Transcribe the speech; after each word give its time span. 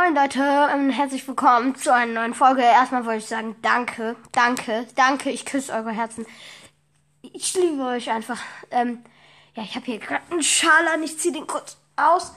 Moin 0.00 0.14
Leute 0.14 0.68
und 0.74 0.90
herzlich 0.90 1.26
willkommen 1.26 1.74
zu 1.74 1.92
einer 1.92 2.20
neuen 2.20 2.32
Folge. 2.32 2.62
Erstmal 2.62 3.04
wollte 3.04 3.18
ich 3.18 3.26
sagen, 3.26 3.56
danke, 3.62 4.14
danke, 4.30 4.86
danke. 4.94 5.28
Ich 5.28 5.44
küsse 5.44 5.72
eure 5.72 5.90
Herzen. 5.90 6.24
Ich 7.22 7.52
liebe 7.54 7.82
euch 7.82 8.08
einfach. 8.08 8.40
Ähm, 8.70 9.02
ja, 9.56 9.64
ich 9.64 9.74
habe 9.74 9.86
hier 9.86 9.98
gerade 9.98 10.22
einen 10.30 10.44
Schal 10.44 10.86
an. 10.94 11.02
Ich 11.02 11.18
ziehe 11.18 11.34
den 11.34 11.48
kurz 11.48 11.78
aus. 11.96 12.32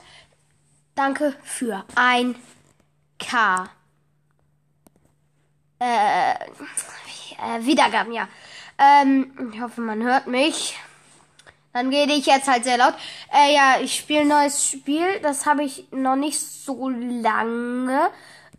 Danke 0.96 1.36
für 1.44 1.84
ein 1.94 2.34
K. 3.20 3.70
Äh, 5.78 6.32
äh 6.32 7.64
Wiedergaben, 7.64 8.12
ja. 8.12 8.26
Ähm, 8.76 9.52
ich 9.54 9.60
hoffe, 9.60 9.82
man 9.82 10.02
hört 10.02 10.26
mich. 10.26 10.76
Dann 11.72 11.88
rede 11.88 12.12
ich 12.12 12.26
jetzt 12.26 12.48
halt 12.48 12.64
sehr 12.64 12.78
laut. 12.78 12.94
Äh, 13.32 13.54
ja, 13.54 13.80
ich 13.80 13.96
spiele 13.96 14.20
ein 14.20 14.28
neues 14.28 14.68
Spiel. 14.68 15.20
Das 15.22 15.46
habe 15.46 15.64
ich 15.64 15.86
noch 15.90 16.16
nicht 16.16 16.38
so 16.38 16.88
lange. 16.90 18.10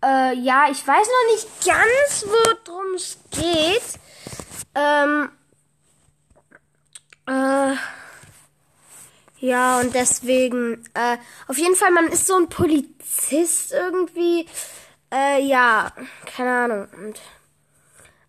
Äh, 0.04 0.36
ja, 0.36 0.66
ich 0.70 0.86
weiß 0.86 1.08
noch 1.08 1.34
nicht 1.34 1.48
ganz, 1.66 2.26
worum 2.26 2.96
es 2.96 3.18
geht. 3.32 4.00
Ähm, 4.76 5.30
äh, 7.28 7.76
ja, 9.40 9.80
und 9.80 9.94
deswegen, 9.94 10.84
äh, 10.94 11.18
auf 11.48 11.58
jeden 11.58 11.76
Fall, 11.76 11.92
man 11.92 12.08
ist 12.08 12.28
so 12.28 12.36
ein 12.36 12.50
Polizist 12.50 13.74
irgendwie. 13.74 14.48
Äh, 15.14 15.44
ja, 15.46 15.92
keine 16.26 16.50
Ahnung. 16.50 16.88
Und 16.98 17.22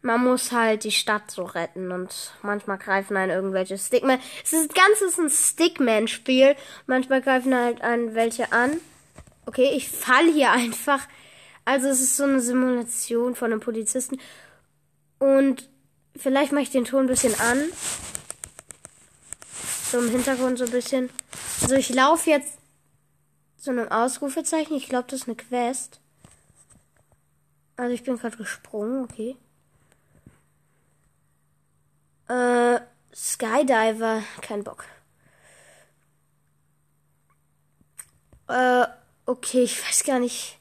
man 0.05 0.23
muss 0.23 0.53
halt 0.53 0.85
die 0.85 0.93
Stadt 0.93 1.31
so 1.31 1.45
retten 1.45 1.91
und 1.91 2.35
manchmal 2.43 2.77
greifen 2.77 3.17
einen 3.17 3.31
irgendwelche 3.31 3.79
Stickmen. 3.79 4.21
Es 4.45 4.53
ist 4.53 4.69
das 4.69 4.85
Ganze 4.85 5.07
ist 5.07 5.19
ein 5.19 5.31
Stickman-Spiel. 5.31 6.57
Manchmal 6.87 7.23
greifen 7.23 7.55
halt 7.55 7.81
einen 7.81 8.15
welche 8.15 8.53
an. 8.53 8.79
Okay, 9.47 9.71
ich 9.75 9.89
fall 9.89 10.31
hier 10.31 10.53
einfach. 10.53 11.01
Also 11.65 11.89
es 11.89 12.03
ist 12.03 12.19
so 12.19 12.25
eine 12.25 12.41
Simulation 12.41 13.35
von 13.35 13.51
einem 13.51 13.61
Polizisten. 13.61 14.21
Und 15.19 15.71
vielleicht 16.15 16.53
mache 16.53 16.65
ich 16.65 16.71
den 16.71 16.85
Ton 16.85 17.05
ein 17.05 17.07
bisschen 17.07 17.35
an. 17.41 17.63
So 19.91 20.01
im 20.01 20.11
Hintergrund 20.11 20.59
so 20.59 20.67
ein 20.67 20.71
bisschen. 20.71 21.09
Also 21.63 21.77
ich 21.77 21.89
laufe 21.89 22.29
jetzt 22.29 22.59
zu 23.57 23.71
einem 23.71 23.91
Ausrufezeichen. 23.91 24.77
Ich 24.77 24.91
glaube, 24.91 25.07
das 25.09 25.21
ist 25.21 25.29
eine 25.29 25.37
Quest. 25.37 25.99
Also 27.77 27.95
ich 27.95 28.05
bin 28.05 28.19
gerade 28.19 28.37
gesprungen, 28.37 29.05
okay. 29.05 29.39
Äh, 32.29 32.81
Skydiver, 33.15 34.23
kein 34.41 34.65
Bock. 34.65 34.85
Äh, 38.49 38.87
okay, 39.27 39.63
ich 39.63 39.87
weiß 39.87 40.05
gar 40.05 40.19
nicht, 40.19 40.59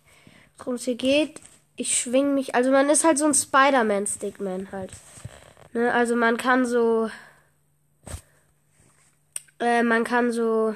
worum 0.57 0.75
es 0.75 0.85
hier 0.85 0.95
geht. 0.95 1.41
Ich 1.75 1.97
schwing 1.97 2.35
mich, 2.35 2.55
also 2.55 2.71
man 2.71 2.89
ist 2.89 3.03
halt 3.03 3.17
so 3.17 3.25
ein 3.25 3.33
Spider-Man-Stickman 3.33 4.71
halt. 4.71 4.91
Ne, 5.73 5.91
also 5.91 6.15
man 6.15 6.37
kann 6.37 6.65
so, 6.65 7.09
äh, 9.59 9.81
man 9.81 10.03
kann 10.03 10.31
so, 10.31 10.75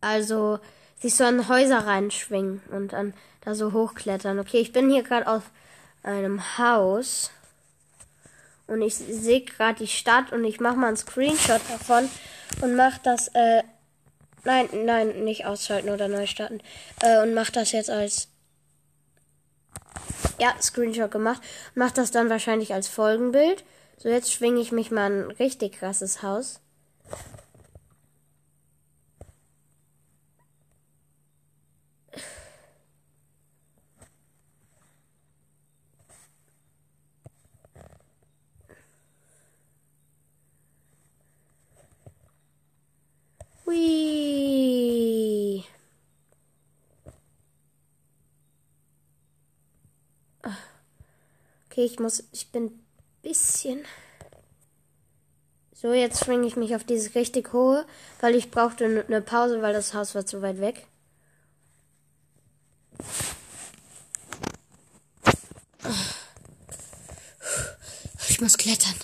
also 0.00 0.58
sich 0.98 1.14
so 1.14 1.24
an 1.24 1.48
Häuser 1.48 1.86
reinschwingen 1.86 2.62
und 2.70 2.92
dann 2.94 3.14
da 3.42 3.54
so 3.54 3.72
hochklettern. 3.72 4.38
Okay, 4.38 4.58
ich 4.58 4.72
bin 4.72 4.90
hier 4.90 5.02
gerade 5.02 5.26
auf 5.26 5.50
einem 6.02 6.58
Haus. 6.58 7.30
Und 8.68 8.82
ich 8.82 8.94
sehe 8.94 9.40
gerade 9.40 9.78
die 9.78 9.88
Stadt 9.88 10.30
und 10.30 10.44
ich 10.44 10.60
mache 10.60 10.76
mal 10.76 10.88
einen 10.88 10.96
Screenshot 10.96 11.62
davon 11.70 12.08
und 12.60 12.76
mache 12.76 13.00
das, 13.02 13.28
äh, 13.28 13.62
nein, 14.44 14.68
nein, 14.84 15.24
nicht 15.24 15.46
ausschalten 15.46 15.88
oder 15.88 16.06
neu 16.06 16.26
starten. 16.26 16.60
Äh, 17.00 17.22
und 17.22 17.32
mache 17.32 17.50
das 17.50 17.72
jetzt 17.72 17.88
als, 17.88 18.28
ja, 20.38 20.54
Screenshot 20.60 21.10
gemacht. 21.10 21.42
Mache 21.74 21.94
das 21.94 22.10
dann 22.10 22.28
wahrscheinlich 22.28 22.74
als 22.74 22.88
Folgenbild. 22.88 23.64
So, 23.96 24.10
jetzt 24.10 24.32
schwinge 24.32 24.60
ich 24.60 24.70
mich 24.70 24.90
mal 24.90 25.10
ein 25.10 25.30
richtig 25.32 25.78
krasses 25.78 26.22
Haus. 26.22 26.60
Hui. 43.68 45.62
Okay, 51.66 51.84
ich 51.84 51.98
muss, 51.98 52.24
ich 52.32 52.50
bin 52.50 52.64
ein 52.64 52.86
bisschen. 53.20 53.84
So, 55.74 55.92
jetzt 55.92 56.24
schwinge 56.24 56.46
ich 56.46 56.56
mich 56.56 56.74
auf 56.74 56.84
dieses 56.84 57.14
richtig 57.14 57.52
hohe, 57.52 57.84
weil 58.20 58.34
ich 58.34 58.50
brauchte 58.50 59.04
eine 59.06 59.20
Pause, 59.20 59.60
weil 59.60 59.74
das 59.74 59.92
Haus 59.92 60.14
war 60.14 60.24
zu 60.24 60.40
weit 60.40 60.60
weg. 60.60 60.86
Ich 68.30 68.40
muss 68.40 68.56
klettern. 68.56 68.94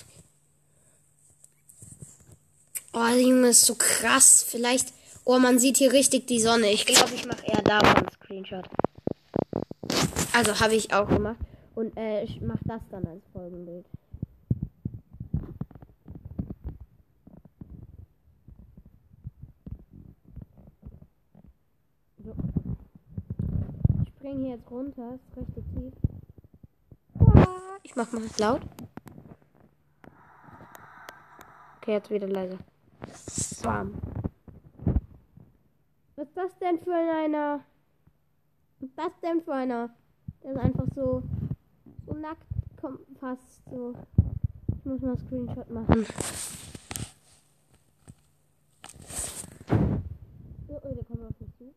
Oh, 2.97 3.13
Junge, 3.13 3.49
ist 3.49 3.65
so 3.65 3.75
krass. 3.75 4.41
Vielleicht. 4.47 4.93
Oh, 5.25 5.37
man 5.37 5.59
sieht 5.59 5.75
hier 5.75 5.91
richtig 5.91 6.27
die 6.27 6.39
Sonne. 6.39 6.71
Ich 6.71 6.85
glaube, 6.85 7.13
ich 7.13 7.25
mache 7.27 7.45
eher 7.45 7.61
davon 7.61 7.93
einen 7.93 8.11
Screenshot. 8.11 8.65
Also 10.33 10.57
habe 10.61 10.75
ich 10.75 10.93
auch 10.93 11.09
gemacht. 11.09 11.35
Und 11.75 11.97
äh, 11.97 12.23
ich 12.23 12.39
mache 12.39 12.63
das 12.63 12.81
dann 12.91 13.05
als 13.05 13.21
Folgenbild. 13.33 13.85
So. 22.23 22.33
Ich 24.03 24.09
springe 24.13 24.45
hier 24.45 24.55
jetzt 24.55 24.71
runter. 24.71 25.15
Ist 25.15 25.37
richtig 25.37 25.65
tief. 25.73 25.93
Ich 27.83 27.93
mach 27.97 28.09
mal 28.13 28.21
laut. 28.37 28.61
Okay, 31.81 31.91
jetzt 31.91 32.09
wieder 32.09 32.29
leise. 32.29 32.57
Bam. 33.65 33.95
Was 36.15 36.27
ist 36.27 36.37
das 36.37 36.57
denn 36.59 36.79
für 36.79 36.93
einer? 36.93 37.65
Was 38.79 38.89
ist 38.89 38.97
das 38.97 39.19
denn 39.21 39.41
für 39.41 39.53
einer? 39.53 39.89
Der 40.43 40.51
ist 40.51 40.59
einfach 40.59 40.85
so, 40.93 41.23
so 42.05 42.13
nackt 42.13 42.45
kommt 42.79 42.99
fast 43.19 43.67
so. 43.71 43.95
Ich 44.77 44.85
muss 44.85 45.01
mal 45.01 45.17
Screenshot 45.17 45.69
machen. 45.71 46.05
Oh, 50.67 50.79
oh, 50.83 50.93
der 50.93 51.03
kommt 51.05 51.23
auf 51.23 51.39
mich 51.39 51.55
zu. 51.57 51.73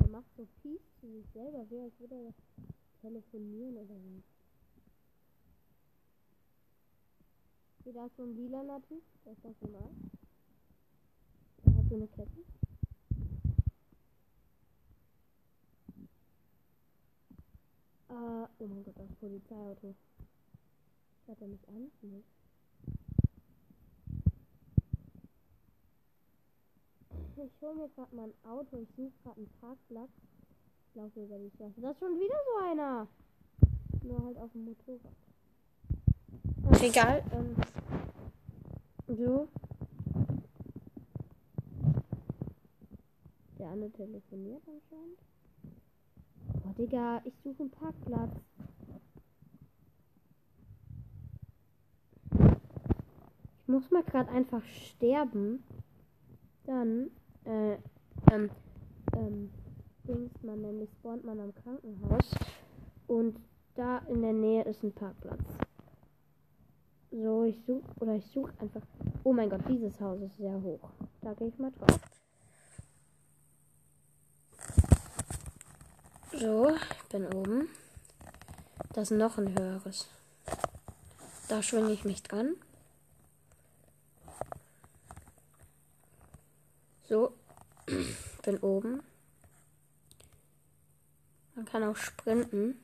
Der 0.00 0.08
macht 0.08 0.34
so 0.36 0.48
Peace 0.62 0.90
zu 1.00 1.06
sich 1.10 1.26
selber, 1.34 1.66
wie 1.68 1.80
als 1.80 2.00
würde 2.00 2.14
er 2.14 2.34
telefonieren 3.02 3.76
oder 3.76 3.94
so. 4.00 4.37
Okay, 7.88 7.96
da 7.96 8.04
ist 8.04 8.16
so 8.16 8.22
ein 8.24 8.36
lila 8.36 8.80
Typ. 8.80 9.02
Der 9.24 9.32
ist 9.32 9.42
ganz 9.42 9.56
normal. 9.62 9.88
Der 11.64 11.74
hat 11.74 11.88
so 11.88 11.94
eine 11.94 12.06
Kette. 12.08 12.44
Äh, 18.10 18.46
oh 18.58 18.66
mein 18.66 18.84
Gott, 18.84 18.94
das 18.98 19.16
Polizeiauto. 19.20 19.94
Fährt 21.24 21.40
er 21.40 21.48
mich 21.48 21.68
an? 21.68 21.90
Nee. 22.02 22.22
Ich 27.36 27.62
hole 27.62 27.74
mir 27.74 27.88
gerade 27.88 28.14
mein 28.14 28.34
Auto. 28.44 28.76
Ich 28.82 28.88
suche 28.96 29.12
gerade 29.22 29.38
einen 29.38 29.50
Parkplatz. 29.60 30.10
Ich 30.90 30.94
laufe 30.94 31.24
über 31.24 31.38
die 31.38 31.50
Straße. 31.54 31.80
Das 31.80 31.92
ist 31.92 32.00
schon 32.00 32.20
wieder 32.20 32.36
so 32.44 32.66
einer. 32.66 33.08
Nur 34.02 34.24
halt 34.24 34.36
auf 34.36 34.52
dem 34.52 34.66
Motorrad. 34.66 35.27
Egal. 36.80 37.22
Ähm, 37.32 37.56
so. 39.08 39.48
Der 43.58 43.68
andere 43.68 43.90
telefoniert 43.90 44.62
anscheinend. 44.66 45.18
Oh, 46.64 46.72
Digga, 46.78 47.20
ich 47.24 47.34
suche 47.42 47.62
einen 47.62 47.70
Parkplatz. 47.70 48.30
Ich 53.62 53.68
muss 53.68 53.90
mal 53.90 54.04
gerade 54.04 54.30
einfach 54.30 54.62
sterben. 54.64 55.64
Dann, 56.64 57.10
äh, 57.44 57.74
ähm, 58.30 58.50
ähm, 59.14 59.50
dings 60.06 60.42
man 60.42 60.60
nämlich 60.60 60.90
spawnt 60.92 61.24
man 61.24 61.40
am 61.40 61.52
Krankenhaus. 61.54 62.30
Und 63.08 63.36
da 63.74 63.98
in 64.08 64.22
der 64.22 64.32
Nähe 64.32 64.62
ist 64.62 64.84
ein 64.84 64.92
Parkplatz. 64.92 65.67
So, 67.20 67.42
ich 67.42 67.56
suche 67.66 67.82
oder 67.98 68.14
ich 68.14 68.24
suche 68.26 68.52
einfach. 68.60 68.82
Oh 69.24 69.32
mein 69.32 69.50
Gott, 69.50 69.62
dieses 69.68 70.00
Haus 70.00 70.20
ist 70.20 70.36
sehr 70.36 70.54
hoch. 70.62 70.88
Da 71.20 71.34
gehe 71.34 71.48
ich 71.48 71.58
mal 71.58 71.72
drauf. 71.72 71.98
So, 76.32 76.76
ich 76.76 77.08
bin 77.08 77.26
oben. 77.26 77.68
Das 78.92 79.10
ist 79.10 79.18
noch 79.18 79.36
ein 79.36 79.58
höheres. 79.58 80.06
Da 81.48 81.60
schwinge 81.60 81.90
ich 81.90 82.04
mich 82.04 82.22
dran. 82.22 82.54
So, 87.08 87.32
bin 88.44 88.58
oben. 88.58 89.02
Man 91.56 91.64
kann 91.64 91.82
auch 91.82 91.96
sprinten. 91.96 92.78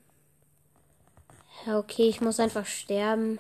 Ja, 1.65 1.79
okay, 1.79 2.09
ich 2.09 2.21
muss 2.21 2.41
einfach 2.41 2.67
sterben. 2.67 3.39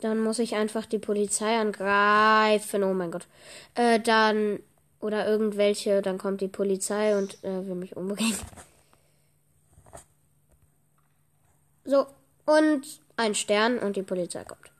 Dann 0.00 0.20
muss 0.20 0.38
ich 0.38 0.54
einfach 0.54 0.86
die 0.86 0.98
Polizei 0.98 1.58
angreifen. 1.58 2.84
Oh 2.84 2.94
mein 2.94 3.10
Gott. 3.10 3.26
Äh, 3.74 4.00
dann. 4.00 4.60
Oder 5.00 5.26
irgendwelche. 5.28 6.02
Dann 6.02 6.18
kommt 6.18 6.40
die 6.40 6.48
Polizei 6.48 7.16
und 7.16 7.42
äh, 7.44 7.66
will 7.66 7.74
mich 7.74 7.96
umbringen. 7.96 8.36
So. 11.84 12.06
Und 12.46 12.82
ein 13.16 13.34
Stern 13.34 13.78
und 13.78 13.96
die 13.96 14.02
Polizei 14.02 14.44
kommt. 14.44 14.70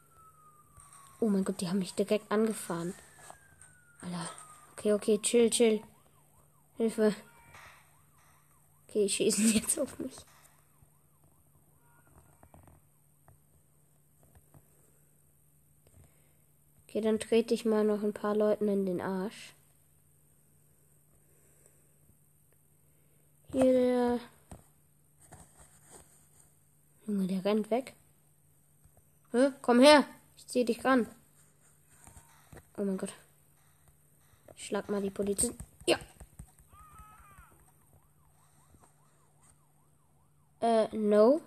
Oh 1.21 1.29
mein 1.29 1.45
Gott, 1.45 1.61
die 1.61 1.69
haben 1.69 1.81
mich 1.81 1.95
direkt 1.95 2.31
angefahren. 2.31 2.95
Alter. 4.01 4.31
Okay, 4.73 4.93
okay, 4.93 5.19
chill, 5.19 5.51
chill. 5.51 5.83
Hilfe. 6.77 7.15
Okay, 8.87 9.09
schießen 9.09 9.53
jetzt 9.53 9.79
auf 9.79 9.99
mich. 9.99 10.15
Okay, 16.89 17.03
dann 17.03 17.21
trete 17.21 17.53
ich 17.53 17.67
mal 17.67 17.85
noch 17.85 18.03
ein 18.03 18.15
paar 18.15 18.35
Leuten 18.35 18.67
in 18.67 18.87
den 18.87 19.03
Arsch. 19.03 19.53
Hier 23.53 23.73
der. 23.73 24.21
Junge, 27.07 27.27
der 27.27 27.45
rennt 27.45 27.71
weg. 27.71 27.93
Hä? 29.33 29.51
Komm 29.61 29.81
her! 29.81 30.07
Ich 30.39 30.47
zieh 30.47 30.65
dich 30.65 30.83
ran. 30.83 31.07
Oh 32.79 32.85
mein 32.85 32.97
Gott. 32.97 33.13
Ich 34.57 34.67
schlag 34.67 34.89
mal 34.89 35.03
die 35.03 35.11
Polizei. 35.11 35.51
Ja. 35.87 35.99
Äh, 40.61 40.89
no. 40.97 41.43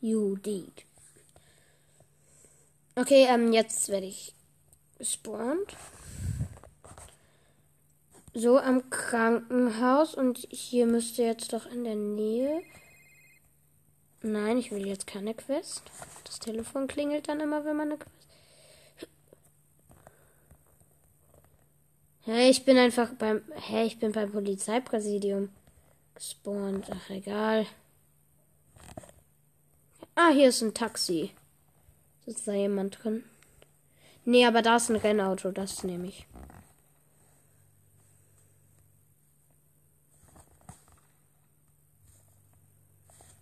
You 0.00 0.36
did. 0.36 0.86
Okay, 2.94 3.26
ähm, 3.28 3.52
jetzt 3.52 3.90
werde 3.90 4.06
ich 4.06 4.34
gespawnt. 5.02 5.76
So, 8.34 8.56
am 8.56 8.88
Krankenhaus. 8.88 10.14
Und 10.14 10.38
hier 10.48 10.86
müsste 10.86 11.24
jetzt 11.24 11.52
doch 11.52 11.66
in 11.66 11.82
der 11.82 11.96
Nähe. 11.96 12.62
Nein, 14.22 14.58
ich 14.58 14.70
will 14.70 14.86
jetzt 14.86 15.08
keine 15.08 15.34
Quest. 15.34 15.82
Das 16.24 16.38
Telefon 16.38 16.86
klingelt 16.86 17.26
dann 17.28 17.40
immer, 17.40 17.64
wenn 17.64 17.76
man 17.76 17.88
eine 17.88 17.98
Quest. 17.98 19.08
Hey, 22.20 22.48
ich 22.48 22.64
bin 22.64 22.78
einfach 22.78 23.12
beim. 23.14 23.42
Hey, 23.56 23.88
ich 23.88 23.98
bin 23.98 24.12
beim 24.12 24.30
Polizeipräsidium 24.30 25.48
gespawnt. 26.14 26.86
Ach, 26.92 27.10
egal. 27.10 27.66
Ah, 30.14 30.30
hier 30.30 30.50
ist 30.50 30.62
ein 30.62 30.74
Taxi. 30.74 31.32
Sitzt 32.24 32.46
da 32.46 32.52
jemand 32.52 33.02
drin? 33.02 33.24
Nee, 34.24 34.46
aber 34.46 34.62
da 34.62 34.76
ist 34.76 34.88
ein 34.88 34.96
Rennauto, 34.96 35.50
das 35.50 35.82
nehme 35.82 36.06
ich. 36.08 36.26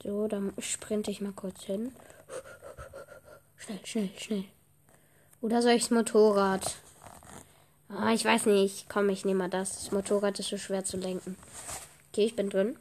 So, 0.03 0.27
dann 0.27 0.53
sprinte 0.59 1.11
ich 1.11 1.21
mal 1.21 1.33
kurz 1.33 1.65
hin. 1.65 1.93
Schnell, 3.59 3.81
schnell, 3.85 4.11
schnell. 4.17 4.45
Oder 5.43 5.61
soll 5.61 5.73
ich 5.73 5.83
das 5.83 5.91
Motorrad? 5.91 6.77
Ah, 7.91 8.13
ich 8.13 8.25
weiß 8.25 8.47
nicht. 8.47 8.89
Komm, 8.89 9.11
ich 9.11 9.25
nehme 9.25 9.41
mal 9.41 9.51
das. 9.51 9.75
Das 9.75 9.91
Motorrad 9.93 10.39
ist 10.39 10.49
so 10.49 10.57
schwer 10.57 10.85
zu 10.85 10.97
lenken. 10.97 11.37
Okay, 12.11 12.25
ich 12.25 12.37
bin 12.37 12.49
drin. 12.49 12.77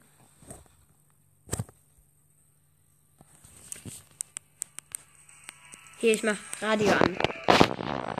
Hier, 6.00 6.14
ich 6.14 6.24
mach 6.24 6.38
Radio 6.62 6.94
an. 6.94 7.18
Ja, 7.70 8.16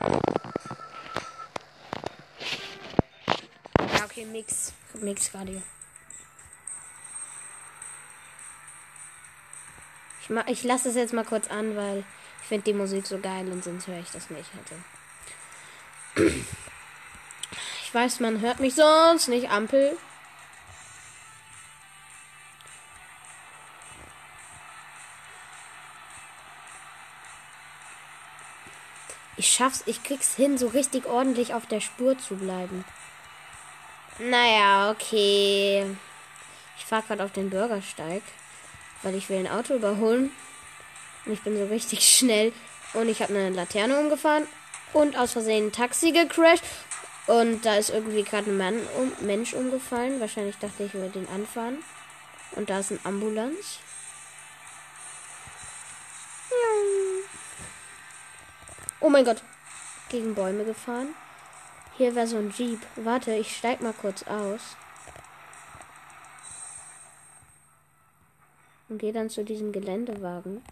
okay, 4.06 4.26
Mix. 4.26 4.74
Mix 4.94 5.34
Radio. 5.34 5.62
Ich, 10.22 10.30
ich 10.48 10.64
lasse 10.64 10.90
es 10.90 10.96
jetzt 10.96 11.14
mal 11.14 11.26
kurz 11.26 11.50
an, 11.50 11.76
weil 11.76 12.04
ich 12.42 12.48
finde 12.48 12.66
die 12.66 12.74
Musik 12.74 13.08
so 13.08 13.18
geil 13.20 13.52
und 13.52 13.64
sonst 13.64 13.88
höre 13.88 14.00
ich 14.00 14.12
das 14.12 14.30
nicht. 14.30 14.50
Also. 16.16 16.32
Ich 17.84 17.94
weiß, 17.94 18.20
man 18.20 18.42
hört 18.42 18.60
mich 18.60 18.76
sonst 18.76 19.30
nicht. 19.30 19.50
Ampel. 19.50 19.98
Ich 29.40 29.54
schaff's, 29.54 29.84
ich 29.86 30.04
krieg's 30.04 30.36
hin, 30.36 30.58
so 30.58 30.68
richtig 30.68 31.06
ordentlich 31.06 31.54
auf 31.54 31.66
der 31.66 31.80
Spur 31.80 32.18
zu 32.18 32.36
bleiben. 32.36 32.84
Naja, 34.20 34.92
okay. 34.92 35.86
Ich 36.78 36.84
fahr 36.84 37.04
gerade 37.04 37.24
auf 37.24 37.32
den 37.32 37.50
Bürgersteig, 37.50 38.22
weil 39.02 39.16
ich 39.16 39.30
will 39.30 39.38
ein 39.38 39.48
Auto 39.48 39.76
überholen. 39.76 40.32
Und 41.26 41.32
ich 41.32 41.42
bin 41.42 41.56
so 41.56 41.68
richtig 41.68 42.02
schnell. 42.18 42.52
Und 42.94 43.08
ich 43.08 43.22
habe 43.22 43.34
eine 43.34 43.52
Laterne 43.52 43.98
umgefahren 43.98 44.46
und 44.92 45.18
aus 45.18 45.32
Versehen 45.32 45.68
ein 45.68 45.72
Taxi 45.72 46.12
gecrashed. 46.12 46.66
Und 47.28 47.66
da 47.66 47.76
ist 47.76 47.92
irgendwie 47.92 48.24
gerade 48.24 48.52
ein 48.52 48.88
um, 48.98 49.14
Mensch 49.22 49.54
umgefallen. 49.54 50.20
Wahrscheinlich 50.20 50.58
dachte 50.58 50.84
ich, 50.84 50.94
würde 50.94 51.12
den 51.18 51.30
anfahren. 51.30 51.78
Und 52.58 52.70
da 52.70 52.80
ist 52.80 52.92
ein 52.92 53.00
Ambulanz. 53.06 53.80
Oh 59.02 59.10
mein 59.10 59.24
Gott. 59.24 59.42
Gegen 60.10 60.36
Bäume 60.36 60.66
gefahren. 60.66 61.16
Hier 61.98 62.16
wäre 62.16 62.28
so 62.28 62.38
ein 62.38 62.52
Jeep. 62.52 62.80
Warte, 62.96 63.34
ich 63.34 63.56
steig 63.56 63.82
mal 63.82 63.94
kurz 63.94 64.24
aus. 64.24 64.62
Und 68.90 68.98
gehe 68.98 69.14
dann 69.14 69.30
zu 69.30 69.46
diesem 69.46 69.72
Geländewagen. 69.72 70.64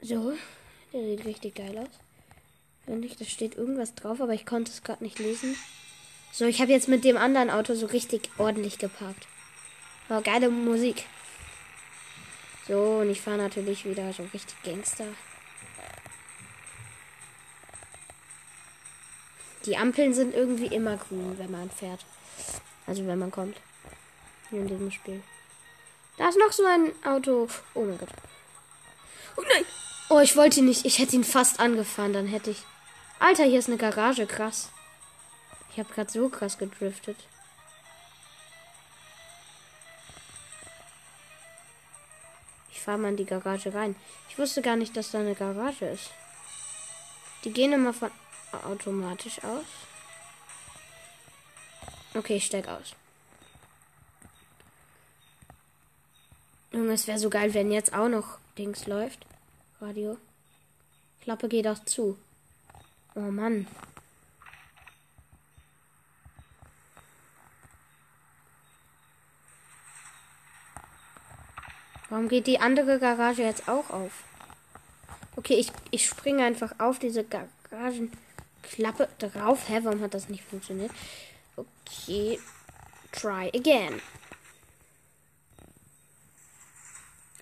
So, 0.00 0.32
der 0.92 1.02
sieht 1.02 1.26
richtig 1.26 1.56
geil 1.56 1.76
aus. 1.76 1.88
Finde 2.86 3.06
ich, 3.06 3.16
da 3.16 3.26
steht 3.26 3.56
irgendwas 3.56 3.94
drauf, 3.94 4.22
aber 4.22 4.32
ich 4.32 4.46
konnte 4.46 4.70
es 4.70 4.82
gerade 4.82 5.04
nicht 5.04 5.18
lesen. 5.18 5.54
So, 6.32 6.44
ich 6.44 6.60
habe 6.60 6.72
jetzt 6.72 6.88
mit 6.88 7.04
dem 7.04 7.16
anderen 7.16 7.50
Auto 7.50 7.74
so 7.74 7.86
richtig 7.86 8.30
ordentlich 8.38 8.78
geparkt. 8.78 9.26
War 10.08 10.22
geile 10.22 10.50
Musik. 10.50 11.04
So, 12.66 12.98
und 13.00 13.10
ich 13.10 13.20
fahre 13.20 13.38
natürlich 13.38 13.84
wieder 13.84 14.12
so 14.12 14.22
richtig 14.32 14.62
Gangster. 14.62 15.06
Die 19.64 19.76
Ampeln 19.76 20.14
sind 20.14 20.34
irgendwie 20.34 20.74
immer 20.74 20.96
grün, 20.96 21.38
wenn 21.38 21.50
man 21.50 21.70
fährt. 21.70 22.04
Also 22.86 23.06
wenn 23.06 23.18
man 23.18 23.30
kommt. 23.30 23.56
Hier 24.50 24.60
in 24.60 24.68
diesem 24.68 24.90
Spiel. 24.90 25.22
Da 26.16 26.28
ist 26.28 26.38
noch 26.38 26.52
so 26.52 26.64
ein 26.64 26.92
Auto. 27.04 27.48
Oh 27.74 27.84
mein 27.84 27.98
Gott. 27.98 28.08
Oh 29.36 29.42
nein! 29.42 29.64
Oh, 30.10 30.20
ich 30.20 30.36
wollte 30.36 30.60
ihn 30.60 30.66
nicht. 30.66 30.86
Ich 30.86 30.98
hätte 30.98 31.16
ihn 31.16 31.24
fast 31.24 31.60
angefahren, 31.60 32.12
dann 32.12 32.26
hätte 32.26 32.50
ich. 32.50 32.62
Alter, 33.18 33.44
hier 33.44 33.58
ist 33.58 33.68
eine 33.68 33.76
Garage, 33.76 34.26
krass. 34.26 34.70
Ich 35.78 35.84
habe 35.84 35.94
gerade 35.94 36.10
so 36.10 36.28
krass 36.28 36.58
gedriftet. 36.58 37.16
Ich 42.72 42.80
fahre 42.80 42.98
mal 42.98 43.10
in 43.10 43.16
die 43.16 43.24
Garage 43.24 43.72
rein. 43.72 43.94
Ich 44.28 44.36
wusste 44.40 44.60
gar 44.60 44.74
nicht, 44.74 44.96
dass 44.96 45.12
da 45.12 45.20
eine 45.20 45.36
Garage 45.36 45.84
ist. 45.84 46.10
Die 47.44 47.52
gehen 47.52 47.72
immer 47.72 47.94
von 47.94 48.10
automatisch 48.64 49.38
aus. 49.44 49.66
Okay, 52.12 52.38
ich 52.38 52.46
steig 52.46 52.66
aus. 52.66 52.96
Junge, 56.72 56.94
es 56.94 57.06
wäre 57.06 57.20
so 57.20 57.30
geil, 57.30 57.54
wenn 57.54 57.70
jetzt 57.70 57.94
auch 57.94 58.08
noch 58.08 58.38
Dings 58.58 58.88
läuft. 58.88 59.24
Radio. 59.80 60.18
Klappe 61.20 61.48
geht 61.48 61.68
auch 61.68 61.84
zu. 61.84 62.18
Oh 63.14 63.20
Mann. 63.20 63.68
Warum 72.08 72.28
geht 72.28 72.46
die 72.46 72.60
andere 72.60 72.98
Garage 72.98 73.42
jetzt 73.42 73.68
auch 73.68 73.90
auf? 73.90 74.12
Okay, 75.36 75.54
ich, 75.54 75.70
ich 75.90 76.06
springe 76.06 76.44
einfach 76.44 76.72
auf 76.78 76.98
diese 76.98 77.24
Garagenklappe 77.24 79.08
drauf. 79.18 79.68
Hä, 79.68 79.80
warum 79.82 80.00
hat 80.00 80.14
das 80.14 80.28
nicht 80.28 80.44
funktioniert? 80.44 80.90
Okay, 81.56 82.38
try 83.12 83.50
again. 83.54 84.00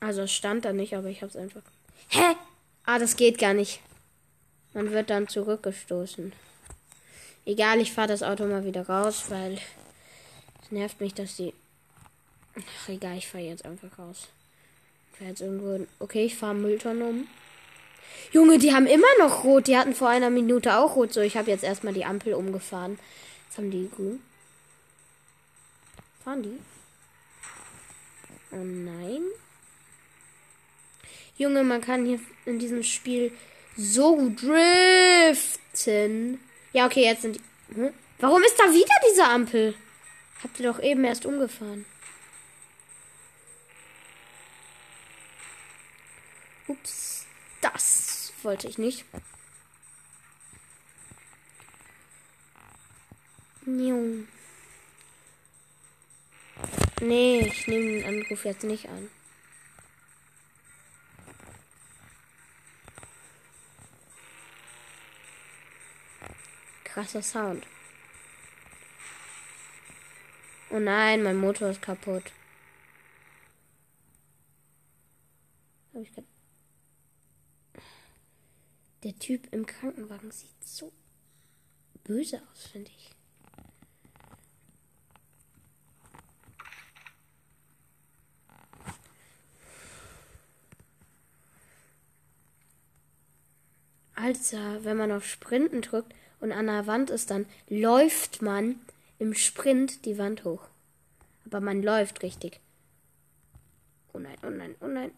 Also 0.00 0.22
es 0.22 0.32
stand 0.32 0.64
da 0.64 0.72
nicht, 0.72 0.94
aber 0.94 1.08
ich 1.08 1.22
hab's 1.22 1.36
einfach. 1.36 1.62
Hä? 2.08 2.36
Ah, 2.84 2.98
das 2.98 3.16
geht 3.16 3.38
gar 3.38 3.54
nicht. 3.54 3.80
Man 4.74 4.90
wird 4.90 5.10
dann 5.10 5.26
zurückgestoßen. 5.26 6.32
Egal, 7.46 7.80
ich 7.80 7.92
fahre 7.92 8.08
das 8.08 8.22
Auto 8.22 8.44
mal 8.44 8.64
wieder 8.64 8.86
raus, 8.88 9.26
weil 9.28 9.58
es 10.62 10.70
nervt 10.70 11.00
mich, 11.00 11.14
dass 11.14 11.36
die. 11.36 11.54
Ach, 12.56 12.88
egal, 12.88 13.16
ich 13.16 13.28
fahre 13.28 13.44
jetzt 13.44 13.64
einfach 13.64 13.98
raus. 13.98 14.28
Jetzt 15.20 15.40
irgendwo. 15.40 15.86
Okay, 15.98 16.26
ich 16.26 16.36
fahre 16.36 16.54
Mülltonnen 16.54 17.02
um. 17.02 17.26
Junge, 18.32 18.58
die 18.58 18.74
haben 18.74 18.86
immer 18.86 19.06
noch 19.18 19.44
rot. 19.44 19.66
Die 19.66 19.76
hatten 19.76 19.94
vor 19.94 20.08
einer 20.08 20.30
Minute 20.30 20.76
auch 20.76 20.96
rot. 20.96 21.12
So, 21.12 21.20
ich 21.20 21.36
habe 21.36 21.50
jetzt 21.50 21.64
erstmal 21.64 21.94
die 21.94 22.04
Ampel 22.04 22.34
umgefahren. 22.34 22.98
Jetzt 23.46 23.58
haben 23.58 23.70
die 23.70 23.90
grün. 23.94 24.20
Fahren 26.22 26.42
die? 26.42 26.58
Oh 28.52 28.56
nein. 28.56 29.22
Junge, 31.38 31.62
man 31.64 31.80
kann 31.80 32.06
hier 32.06 32.18
in 32.46 32.58
diesem 32.58 32.82
Spiel 32.82 33.32
so 33.76 34.16
gut 34.16 34.42
driften. 34.42 36.40
Ja, 36.72 36.86
okay, 36.86 37.04
jetzt 37.04 37.22
sind 37.22 37.36
die. 37.36 37.40
Hm? 37.74 37.92
Warum 38.18 38.42
ist 38.42 38.58
da 38.58 38.64
wieder 38.72 38.94
diese 39.08 39.24
Ampel? 39.24 39.74
Habt 40.42 40.58
ihr 40.58 40.72
doch 40.72 40.82
eben 40.82 41.04
erst 41.04 41.26
umgefahren. 41.26 41.84
Ups, 46.68 47.26
das 47.60 48.32
wollte 48.42 48.68
ich 48.68 48.78
nicht. 48.78 49.04
Nee, 57.00 57.40
ich 57.40 57.66
nehme 57.68 58.00
den 58.00 58.04
Anruf 58.04 58.44
jetzt 58.44 58.64
nicht 58.64 58.88
an. 58.88 59.10
Krasser 66.84 67.22
Sound. 67.22 67.66
Oh 70.70 70.78
nein, 70.78 71.22
mein 71.22 71.36
Motor 71.36 71.70
ist 71.70 71.82
kaputt. 71.82 72.32
Hab 75.94 76.02
ich 76.02 76.10
Der 79.02 79.18
Typ 79.18 79.52
im 79.52 79.66
Krankenwagen 79.66 80.30
sieht 80.30 80.64
so 80.64 80.92
böse 82.04 82.42
aus, 82.50 82.66
finde 82.66 82.90
ich. 82.96 83.10
Alter, 94.14 94.82
wenn 94.84 94.96
man 94.96 95.12
auf 95.12 95.24
Sprinten 95.24 95.82
drückt 95.82 96.14
und 96.40 96.50
an 96.50 96.66
der 96.66 96.86
Wand 96.86 97.10
ist, 97.10 97.30
dann 97.30 97.46
läuft 97.68 98.42
man 98.42 98.80
im 99.18 99.34
Sprint 99.34 100.04
die 100.04 100.18
Wand 100.18 100.44
hoch. 100.44 100.66
Aber 101.44 101.60
man 101.60 101.82
läuft 101.82 102.22
richtig. 102.22 102.60
Oh 104.12 104.18
nein, 104.18 104.36
oh 104.42 104.50
nein, 104.50 104.74
oh 104.80 104.86
nein. 104.86 105.12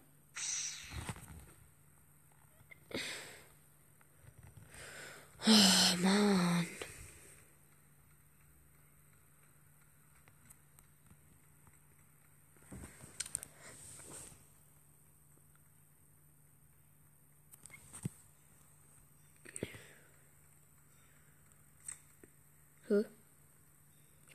Oh 5.47 5.95
Mann. 6.01 6.67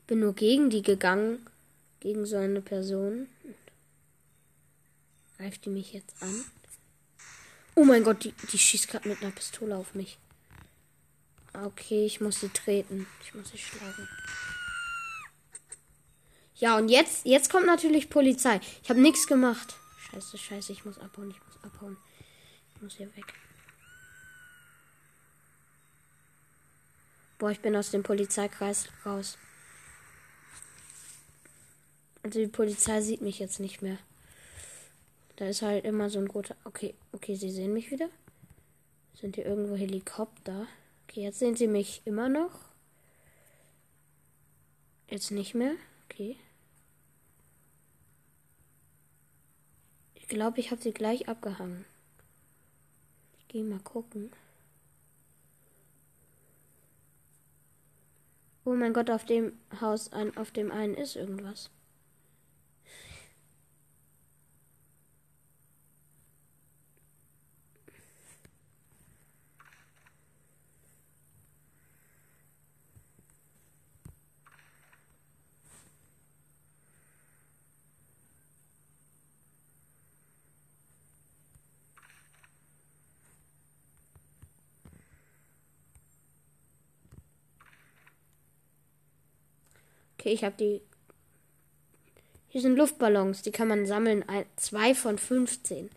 Ich 0.05 0.07
bin 0.07 0.19
nur 0.19 0.35
gegen 0.35 0.69
die 0.69 0.83
gegangen. 0.83 1.45
Gegen 1.99 2.27
so 2.27 2.37
eine 2.37 2.61
Person. 2.61 3.27
Greift 5.37 5.65
die 5.65 5.71
mich 5.71 5.93
jetzt 5.93 6.21
an? 6.21 6.45
Oh 7.73 7.83
mein 7.83 8.03
Gott, 8.03 8.23
die, 8.23 8.31
die 8.51 8.57
schießt 8.59 8.87
gerade 8.87 9.09
mit 9.09 9.21
einer 9.21 9.31
Pistole 9.31 9.75
auf 9.75 9.95
mich. 9.95 10.19
Okay, 11.63 12.05
ich 12.05 12.21
muss 12.21 12.39
sie 12.41 12.49
treten. 12.49 13.07
Ich 13.23 13.33
muss 13.33 13.49
sie 13.49 13.57
schlagen. 13.57 14.07
Ja, 16.57 16.77
und 16.77 16.89
jetzt, 16.89 17.25
jetzt 17.25 17.49
kommt 17.49 17.65
natürlich 17.65 18.09
Polizei. 18.09 18.59
Ich 18.83 18.89
habe 18.89 19.01
nichts 19.01 19.27
gemacht. 19.27 19.75
Scheiße, 20.11 20.37
scheiße, 20.37 20.71
ich 20.71 20.85
muss 20.85 20.97
abhauen, 20.99 21.29
ich 21.29 21.39
muss 21.45 21.63
abhauen. 21.63 21.97
Ich 22.75 22.81
muss 22.81 22.95
hier 22.95 23.15
weg. 23.15 23.33
Boah, 27.37 27.51
ich 27.51 27.59
bin 27.59 27.75
aus 27.75 27.91
dem 27.91 28.03
Polizeikreis 28.03 28.87
raus. 29.05 29.37
Also 32.23 32.39
die 32.39 32.47
Polizei 32.47 33.01
sieht 33.01 33.21
mich 33.21 33.39
jetzt 33.39 33.59
nicht 33.59 33.81
mehr. 33.81 33.97
Da 35.35 35.47
ist 35.47 35.61
halt 35.61 35.83
immer 35.83 36.09
so 36.09 36.19
ein 36.19 36.27
roter. 36.27 36.55
Okay, 36.63 36.95
okay, 37.11 37.35
sie 37.35 37.51
sehen 37.51 37.73
mich 37.73 37.91
wieder. 37.91 38.09
Sind 39.13 39.35
hier 39.35 39.45
irgendwo 39.45 39.75
Helikopter? 39.75 40.67
Okay, 41.15 41.23
jetzt 41.23 41.39
sehen 41.39 41.55
sie 41.55 41.67
mich 41.67 42.01
immer 42.03 42.27
noch. 42.27 42.51
Jetzt 45.09 45.31
nicht 45.31 45.55
mehr. 45.55 45.75
Okay. 46.03 46.35
Ich 50.13 50.27
glaube, 50.27 50.59
ich 50.59 50.71
habe 50.71 50.81
sie 50.81 50.91
gleich 50.91 51.29
abgehangen. 51.29 51.85
Ich 53.39 53.47
gehe 53.47 53.63
mal 53.63 53.79
gucken. 53.79 54.29
Oh 58.65 58.73
mein 58.73 58.91
Gott, 58.91 59.09
auf 59.09 59.23
dem 59.23 59.53
Haus, 59.79 60.11
ein, 60.11 60.35
auf 60.35 60.51
dem 60.51 60.69
einen 60.69 60.95
ist 60.95 61.15
irgendwas. 61.15 61.69
Okay, 90.25 90.33
ich 90.33 90.43
habe 90.43 90.55
die. 90.57 90.81
Hier 92.47 92.59
sind 92.59 92.77
Luftballons, 92.77 93.43
die 93.43 93.51
kann 93.51 93.67
man 93.67 93.85
sammeln. 93.85 94.27
Ein, 94.27 94.45
zwei 94.55 94.95
von 94.95 95.19
15. 95.19 95.91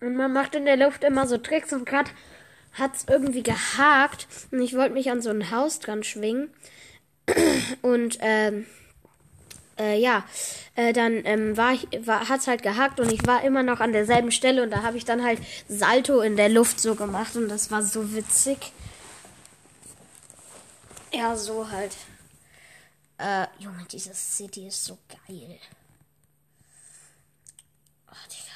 Und 0.00 0.14
man 0.14 0.32
macht 0.32 0.54
in 0.54 0.66
der 0.66 0.76
Luft 0.76 1.02
immer 1.02 1.26
so 1.26 1.36
Tricks 1.36 1.72
und 1.72 1.84
gerade 1.84 2.12
hat 2.74 2.94
es 2.94 3.06
irgendwie 3.08 3.42
gehakt. 3.42 4.28
Und 4.52 4.62
ich 4.62 4.76
wollte 4.76 4.94
mich 4.94 5.10
an 5.10 5.20
so 5.20 5.30
ein 5.30 5.50
Haus 5.50 5.80
dran 5.80 6.04
schwingen. 6.04 6.50
Und 7.82 8.18
ähm, 8.20 8.66
äh, 9.78 9.98
ja, 9.98 10.24
äh, 10.76 10.92
dann 10.92 11.24
ähm, 11.24 11.56
war 11.56 11.72
ich, 11.72 11.88
war, 12.06 12.28
hat's 12.28 12.46
halt 12.46 12.62
gehackt 12.62 13.00
und 13.00 13.10
ich 13.12 13.26
war 13.26 13.42
immer 13.42 13.62
noch 13.62 13.80
an 13.80 13.92
derselben 13.92 14.30
Stelle 14.30 14.62
und 14.62 14.70
da 14.70 14.82
habe 14.82 14.96
ich 14.96 15.04
dann 15.04 15.24
halt 15.24 15.40
Salto 15.68 16.20
in 16.20 16.36
der 16.36 16.48
Luft 16.48 16.80
so 16.80 16.94
gemacht 16.94 17.36
und 17.36 17.48
das 17.48 17.70
war 17.70 17.82
so 17.82 18.14
witzig. 18.14 18.72
Ja, 21.12 21.36
so 21.36 21.70
halt. 21.70 21.96
Äh, 23.18 23.46
Junge, 23.58 23.84
dieses 23.90 24.36
City 24.36 24.66
ist 24.66 24.84
so 24.84 24.98
geil. 25.08 25.58
Oh, 28.08 28.26
Digga. 28.28 28.54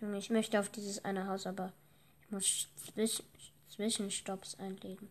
Junge, 0.00 0.18
ich 0.18 0.30
möchte 0.30 0.60
auf 0.60 0.68
dieses 0.68 1.04
eine 1.04 1.26
Haus, 1.26 1.46
aber 1.46 1.72
ich 2.22 2.30
muss 2.30 3.22
Zwischenstopps 3.68 4.56
einlegen. 4.56 5.08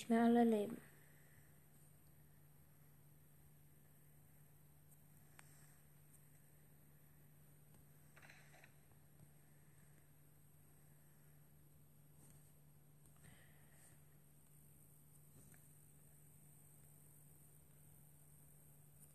Nicht 0.00 0.08
mehr 0.08 0.24
alle 0.24 0.44
leben. 0.44 0.78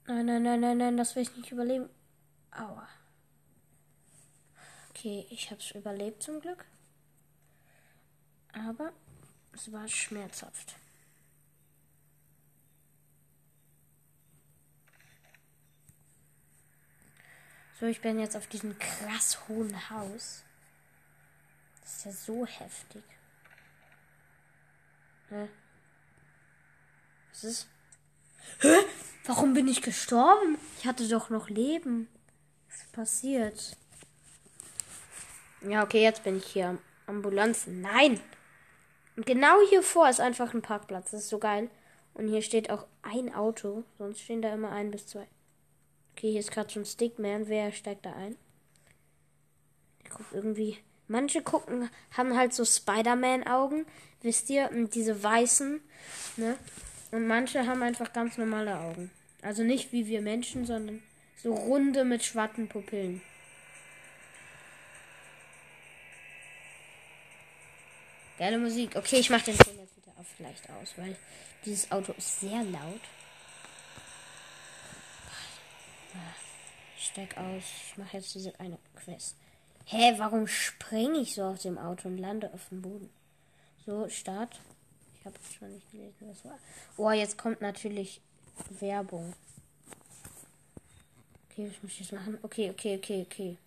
Nein, 0.08 0.28
nein, 0.28 0.44
nein, 0.44 0.60
nein, 0.60 0.78
nein, 0.78 0.98
das 0.98 1.16
will 1.16 1.24
ich 1.24 1.36
nicht 1.36 1.52
überleben. 1.52 1.90
Aua. 2.52 2.88
Okay, 4.92 5.26
ich 5.32 5.50
habe 5.50 5.60
es 5.60 5.72
überlebt 5.72 6.22
zum 6.22 6.40
Glück. 6.40 6.66
Aber 8.54 8.94
es 9.56 9.72
war 9.72 9.88
schmerzhaft. 9.88 10.76
So, 17.80 17.86
ich 17.88 18.02
bin 18.02 18.20
jetzt 18.20 18.38
auf 18.38 18.48
diesem 18.48 18.78
krass 18.80 19.48
hohen 19.48 19.90
Haus. 19.90 20.44
Das 21.82 21.98
ist 21.98 22.06
ja 22.06 22.12
so 22.12 22.46
heftig. 22.46 23.04
Hä? 25.30 25.50
Was 27.32 27.44
ist? 27.44 27.68
Hä? 28.60 28.78
Warum 29.26 29.54
bin 29.54 29.68
ich 29.68 29.82
gestorben? 29.82 30.58
Ich 30.80 30.86
hatte 30.86 31.08
doch 31.08 31.30
noch 31.30 31.50
Leben. 31.50 32.08
Was 32.70 32.78
ist 32.78 32.92
passiert? 32.92 33.78
Ja, 35.62 35.84
okay, 35.84 36.02
jetzt 36.02 36.24
bin 36.24 36.38
ich 36.38 36.46
hier. 36.46 36.78
Ambulanzen. 37.08 37.82
Nein! 37.82 38.22
Und 39.16 39.26
genau 39.26 39.56
hier 39.70 39.82
vor 39.82 40.10
ist 40.10 40.20
einfach 40.20 40.54
ein 40.54 40.62
Parkplatz. 40.62 41.12
Das 41.12 41.22
ist 41.22 41.30
so 41.30 41.40
geil. 41.40 41.70
Und 42.14 42.28
hier 42.28 42.42
steht 42.42 42.70
auch 42.70 42.86
ein 43.02 43.34
Auto. 43.34 43.84
Sonst 43.98 44.22
stehen 44.22 44.42
da 44.42 44.54
immer 44.54 44.72
ein 44.72 44.92
bis 44.92 45.08
zwei. 45.08 45.28
Okay, 46.14 46.32
hier 46.32 46.40
ist 46.40 46.52
gerade 46.52 46.70
schon 46.70 46.86
Stickman. 46.86 47.48
Wer 47.48 47.72
steigt 47.72 48.06
da 48.06 48.14
ein? 48.14 48.38
Der 50.04 50.12
guckt 50.12 50.34
irgendwie. 50.34 50.78
Manche 51.08 51.44
gucken, 51.44 51.90
haben 52.18 52.36
halt 52.36 52.54
so 52.54 52.66
Spider-Man-Augen. 52.66 53.86
Wisst 54.22 54.50
ihr? 54.50 54.70
Und 54.72 54.96
diese 54.96 55.22
weißen. 55.22 55.82
Ne? 56.38 56.58
Und 57.12 57.28
manche 57.28 57.68
haben 57.68 57.84
einfach 57.84 58.12
ganz 58.12 58.38
normale 58.38 58.80
Augen. 58.80 59.12
Also 59.42 59.64
nicht 59.64 59.92
wie 59.92 60.08
wir 60.08 60.22
Menschen, 60.22 60.66
sondern 60.66 61.04
so 61.38 61.54
runde 61.54 62.04
mit 62.06 62.24
schwarzen 62.24 62.68
Pupillen. 62.68 63.22
Geile 68.38 68.58
Musik. 68.58 68.96
Okay, 68.96 69.18
ich 69.18 69.30
mache 69.30 69.46
den 69.46 69.58
Ton 69.58 69.78
jetzt 69.78 69.96
wieder 69.96 70.12
auf 70.18 70.40
leicht 70.40 70.70
aus, 70.70 70.94
weil 70.98 71.16
dieses 71.64 71.90
Auto 71.92 72.12
ist 72.14 72.42
sehr 72.42 72.64
laut. 72.64 73.02
Ich 76.98 77.06
steig 77.06 77.38
aus. 77.38 77.64
Ich 77.88 77.98
mache 77.98 78.18
jetzt 78.18 78.36
diese 78.36 78.60
eine 78.60 78.78
Quest. 78.96 79.36
Hä, 79.86 80.16
warum 80.18 80.48
springe 80.48 81.20
ich 81.20 81.36
so 81.36 81.44
aus 81.44 81.62
dem 81.62 81.78
Auto 81.78 82.08
und 82.08 82.18
lande 82.18 82.52
auf 82.54 82.68
dem 82.70 82.82
Boden? 82.82 83.10
So, 83.86 84.10
Start. 84.10 84.60
Ich 85.20 85.26
habe 85.26 85.36
schon 85.58 85.74
nicht 85.74 85.92
gelesen, 85.92 86.16
was 86.22 86.44
war. 86.44 86.60
Oh, 86.98 87.12
jetzt 87.12 87.38
kommt 87.38 87.62
natürlich 87.62 88.20
Werbung. 88.80 89.34
Okay, 91.50 91.70
was 91.72 91.84
muss 91.84 91.92
ich 91.94 92.00
jetzt 92.02 92.12
machen? 92.12 92.38
Okay, 92.42 92.70
okay, 92.72 92.98
okay, 92.98 93.26
okay. 93.30 93.58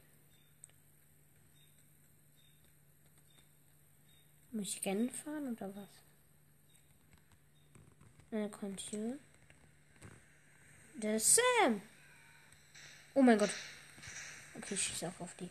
Muss 4.50 4.74
ich 4.74 4.84
Rennen 4.84 5.10
fahren 5.10 5.52
oder 5.52 5.74
was? 5.76 5.88
Eine 8.30 8.50
Kontion. 8.50 9.18
Der 10.94 11.20
Sam. 11.20 11.82
Oh 13.14 13.22
mein 13.22 13.38
Gott. 13.38 13.50
Okay, 14.54 14.74
ich 14.74 14.82
schieße 14.82 15.08
auch 15.08 15.20
auf 15.20 15.34
die. 15.36 15.50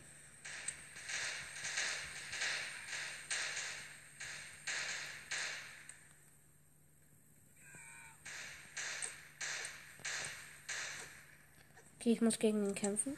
Okay, 12.00 12.12
ich 12.12 12.20
muss 12.20 12.38
gegen 12.38 12.64
ihn 12.66 12.74
kämpfen. 12.74 13.16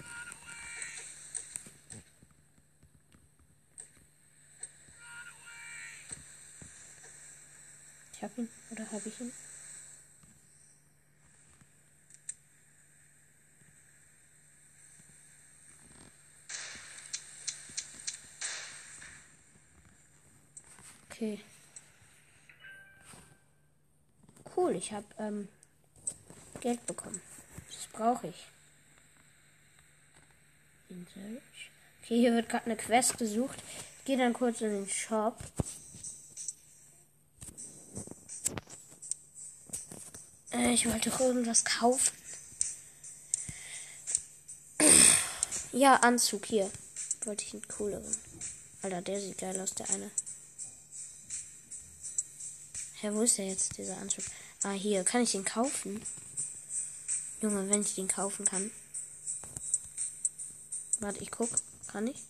Hab 8.21 8.37
ihn. 8.37 8.49
Oder 8.71 8.91
habe 8.93 9.09
ich 9.09 9.21
ihn? 9.21 9.33
Okay. 21.11 21.41
Cool, 24.57 24.75
ich 24.75 24.93
habe 24.93 25.07
ähm, 25.19 25.49
Geld 26.61 26.87
bekommen. 26.87 27.21
Das 27.69 27.87
brauche 27.87 28.29
ich. 28.29 28.47
Okay, 30.91 31.41
hier 32.03 32.35
wird 32.35 32.49
gerade 32.49 32.67
eine 32.67 32.77
Quest 32.77 33.17
gesucht. 33.19 33.63
Ich 33.99 34.05
gehe 34.05 34.19
dann 34.19 34.33
kurz 34.33 34.61
in 34.61 34.71
den 34.71 34.89
Shop. 34.89 35.39
Äh, 40.61 40.75
ich 40.75 40.87
wollte 40.87 41.11
doch 41.11 41.21
irgendwas 41.21 41.65
kaufen. 41.65 42.13
Ja, 45.73 45.97
Anzug 45.97 46.47
hier. 46.47 46.71
Wollte 47.25 47.45
ich 47.45 47.55
einen 47.55 47.67
cooleren. 47.69 48.17
Alter, 48.83 49.03
der 49.03 49.21
sieht 49.21 49.39
geil 49.39 49.59
aus, 49.61 49.75
der 49.75 49.89
eine. 49.91 50.11
Hä, 53.01 53.11
wo 53.13 53.23
ist 53.23 53.39
der 53.39 53.47
jetzt, 53.47 53.79
dieser 53.79 53.97
Anzug? 53.99 54.25
Ah, 54.63 54.73
hier. 54.73 55.05
Kann 55.05 55.23
ich 55.23 55.33
den 55.33 55.45
kaufen? 55.45 56.03
Junge, 57.41 57.71
wenn 57.71 57.81
ich 57.81 57.95
den 57.95 58.09
kaufen 58.09 58.45
kann. 58.45 58.71
Warte, 60.99 61.23
ich 61.23 61.31
guck. 61.31 61.51
Kann 61.87 62.07
ich? 62.07 62.23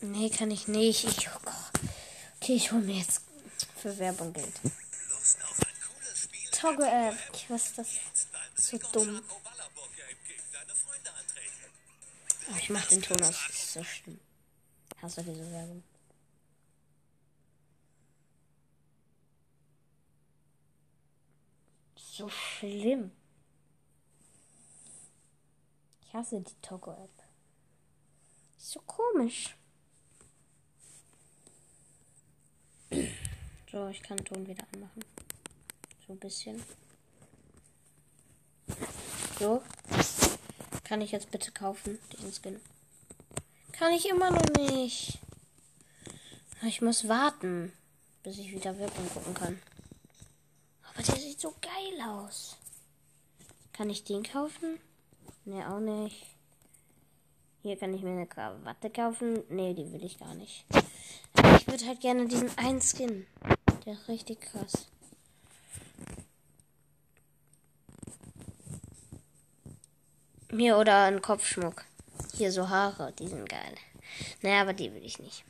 Nee, 0.00 0.30
kann 0.30 0.50
ich 0.50 0.68
nicht. 0.68 1.04
Ich, 1.04 1.28
oh 1.28 1.50
okay, 2.40 2.54
ich 2.54 2.70
hole 2.70 2.82
mir 2.82 2.98
jetzt 2.98 3.20
für 3.80 3.98
Werbung 3.98 4.32
Geld. 4.32 4.60
Toggle 6.62 6.86
App. 6.86 7.16
Was 7.48 7.66
ist 7.66 7.78
das? 7.78 8.00
So 8.54 8.78
dumm. 8.92 9.20
Oh, 12.48 12.56
ich 12.56 12.70
mach 12.70 12.86
den 12.86 13.02
Ton 13.02 13.20
aus. 13.20 13.30
Das 13.30 13.50
ist 13.50 13.72
so 13.72 13.82
schlimm. 13.82 14.20
Hast 15.00 15.18
du 15.18 15.22
diese 15.22 15.50
Werbung? 15.50 15.82
So 21.96 22.28
schlimm. 22.28 23.10
Ich 26.06 26.14
hasse 26.14 26.40
die 26.40 26.54
Togo-App. 26.62 27.24
So 28.56 28.80
komisch. 28.82 29.56
So, 33.72 33.88
ich 33.88 34.00
kann 34.00 34.18
den 34.18 34.26
Ton 34.26 34.46
wieder 34.46 34.64
anmachen. 34.72 35.11
Ein 36.12 36.18
bisschen. 36.18 36.62
So. 39.38 39.62
Kann 40.84 41.00
ich 41.00 41.10
jetzt 41.10 41.30
bitte 41.30 41.50
kaufen, 41.52 41.98
diesen 42.12 42.32
Skin? 42.34 42.60
Kann 43.72 43.94
ich 43.94 44.10
immer 44.10 44.30
noch 44.30 44.44
nicht. 44.58 45.18
Ich 46.64 46.82
muss 46.82 47.08
warten, 47.08 47.72
bis 48.22 48.36
ich 48.36 48.52
wieder 48.52 48.78
Werbung 48.78 49.08
gucken 49.08 49.32
kann. 49.32 49.62
Aber 50.82 51.02
der 51.02 51.16
sieht 51.16 51.40
so 51.40 51.54
geil 51.62 52.06
aus. 52.06 52.58
Kann 53.72 53.88
ich 53.88 54.04
den 54.04 54.22
kaufen? 54.22 54.78
Ne, 55.46 55.66
auch 55.66 55.80
nicht. 55.80 56.26
Hier 57.62 57.78
kann 57.78 57.94
ich 57.94 58.02
mir 58.02 58.10
eine 58.10 58.26
Krawatte 58.26 58.90
kaufen. 58.90 59.44
Ne, 59.48 59.74
die 59.74 59.90
will 59.90 60.04
ich 60.04 60.18
gar 60.18 60.34
nicht. 60.34 60.66
Ich 61.56 61.66
würde 61.66 61.86
halt 61.86 62.00
gerne 62.00 62.28
diesen 62.28 62.56
einen 62.58 62.82
Skin. 62.82 63.26
Der 63.86 63.94
ist 63.94 64.08
richtig 64.08 64.42
krass. 64.42 64.91
mir 70.52 70.76
oder 70.76 71.04
einen 71.04 71.22
Kopfschmuck. 71.22 71.84
Hier 72.34 72.52
so 72.52 72.68
Haare, 72.68 73.12
die 73.18 73.28
sind 73.28 73.48
geil. 73.48 73.74
Naja, 74.42 74.60
aber 74.62 74.74
die 74.74 74.92
will 74.94 75.04
ich 75.04 75.18
nicht. 75.18 75.44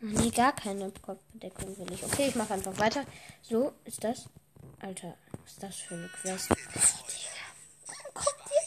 Nee, 0.00 0.30
gar 0.30 0.54
keine 0.54 0.92
Kopfbedeckung 1.02 1.78
will 1.78 1.92
ich. 1.92 2.04
Okay, 2.04 2.28
ich 2.28 2.34
mache 2.36 2.54
einfach 2.54 2.78
weiter. 2.78 3.04
So 3.42 3.72
ist 3.84 4.04
das. 4.04 4.28
Alter, 4.78 5.16
was 5.42 5.52
ist 5.52 5.62
das 5.62 5.76
für 5.76 5.94
eine 5.94 6.08
Quest? 6.08 6.48
Guck 8.14 8.36
dir 8.44 8.60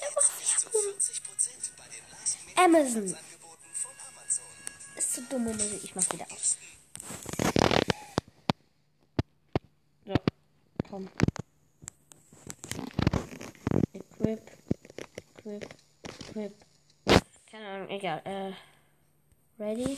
immer 2.66 2.80
Amazon 2.80 3.16
dumme 5.30 5.54
Musik. 5.54 5.84
Ich 5.84 5.96
mach 5.96 6.12
wieder 6.12 6.26
aus. 6.32 6.58
So, 10.06 10.14
komm. 10.90 11.08
Equip. 13.94 14.42
Equip. 15.38 15.70
Equip. 16.30 16.54
Keine 17.50 17.68
Ahnung, 17.68 17.90
egal. 17.90 18.22
Äh, 18.26 18.54
ready? 19.62 19.98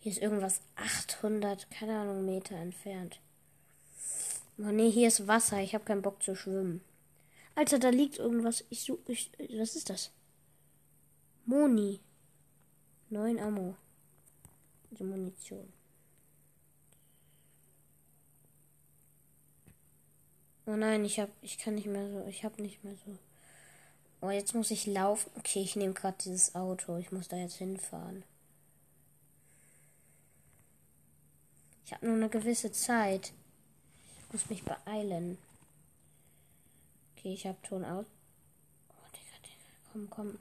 Hier 0.00 0.12
ist 0.12 0.20
irgendwas 0.20 0.60
800, 0.76 1.70
keine 1.70 1.98
Ahnung, 1.98 2.26
Meter 2.26 2.56
entfernt. 2.56 3.20
Oh 4.58 4.70
nee, 4.70 4.90
hier 4.90 5.08
ist 5.08 5.26
Wasser. 5.26 5.60
Ich 5.60 5.74
habe 5.74 5.84
keinen 5.84 6.02
Bock 6.02 6.22
zu 6.22 6.34
schwimmen. 6.36 6.80
Alter, 7.56 7.78
da 7.78 7.88
liegt 7.88 8.18
irgendwas. 8.18 8.64
Ich 8.70 8.82
suche. 8.82 9.12
Ich, 9.12 9.30
was 9.58 9.76
ist 9.76 9.90
das? 9.90 10.10
Moni. 11.46 12.00
Neun 13.10 13.38
Ammo. 13.38 13.76
Also 14.90 15.04
Munition. 15.04 15.72
Oh 20.66 20.76
nein, 20.76 21.04
ich 21.04 21.20
hab, 21.20 21.28
ich 21.42 21.58
kann 21.58 21.74
nicht 21.74 21.86
mehr 21.86 22.08
so, 22.10 22.26
ich 22.26 22.44
hab 22.44 22.58
nicht 22.58 22.82
mehr 22.84 22.94
so. 23.04 23.18
Oh, 24.22 24.30
jetzt 24.30 24.54
muss 24.54 24.70
ich 24.70 24.86
laufen. 24.86 25.30
Okay, 25.36 25.60
ich 25.60 25.76
nehme 25.76 25.92
gerade 25.92 26.16
dieses 26.24 26.54
Auto. 26.54 26.96
Ich 26.96 27.12
muss 27.12 27.28
da 27.28 27.36
jetzt 27.36 27.56
hinfahren. 27.56 28.24
Ich 31.84 31.92
habe 31.92 32.06
nur 32.06 32.14
eine 32.14 32.30
gewisse 32.30 32.72
Zeit. 32.72 33.32
Muss 34.34 34.50
mich 34.50 34.64
beeilen. 34.64 35.38
Okay, 37.12 37.34
ich 37.34 37.46
habe 37.46 37.56
Ton 37.62 37.84
aus. 37.84 38.04
Oh, 38.88 39.06
Digga, 39.12 39.36
Digga. 39.44 39.54
Komm, 39.92 40.10
komm. 40.10 40.38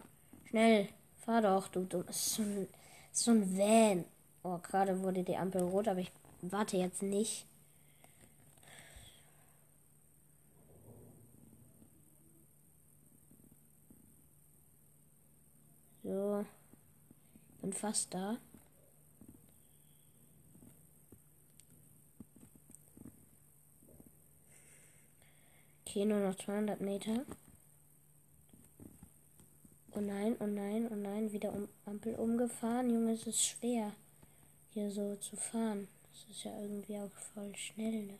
Schnell. 0.50 0.90
Fahr 1.18 1.44
doch, 1.44 1.68
du 1.68 1.84
dumm. 1.84 2.04
Das 2.08 2.16
ist 2.16 2.34
so 2.34 2.42
ein, 2.42 2.68
so 3.12 3.30
ein 3.30 3.56
Van. 3.56 4.06
Oh, 4.42 4.58
gerade 4.58 5.00
wurde 5.04 5.22
die 5.24 5.38
Ampel 5.38 5.62
rot, 5.62 5.88
aber 5.88 6.00
ich 6.00 6.12
warte 6.42 6.76
jetzt 6.76 7.04
nicht. 7.04 7.46
So. 16.02 16.44
Bin 17.62 17.72
fast 17.72 18.12
da. 18.12 18.40
Okay, 25.94 26.06
nur 26.06 26.22
noch 26.22 26.34
200 26.34 26.82
Meter. 26.82 27.24
Oh 29.92 30.00
nein, 30.00 30.36
oh 30.40 30.48
nein, 30.48 30.88
oh 30.92 30.96
nein, 30.96 31.32
wieder 31.32 31.54
um 31.54 31.68
Ampel 31.86 32.16
umgefahren. 32.16 32.90
Junge, 32.90 33.12
es 33.12 33.28
ist 33.28 33.46
schwer, 33.46 33.92
hier 34.72 34.90
so 34.90 35.16
zu 35.18 35.36
fahren. 35.36 35.88
Das 36.10 36.36
ist 36.36 36.46
ja 36.46 36.60
irgendwie 36.60 36.98
auch 36.98 37.12
voll 37.36 37.56
schnell. 37.56 38.08
Ne? 38.08 38.18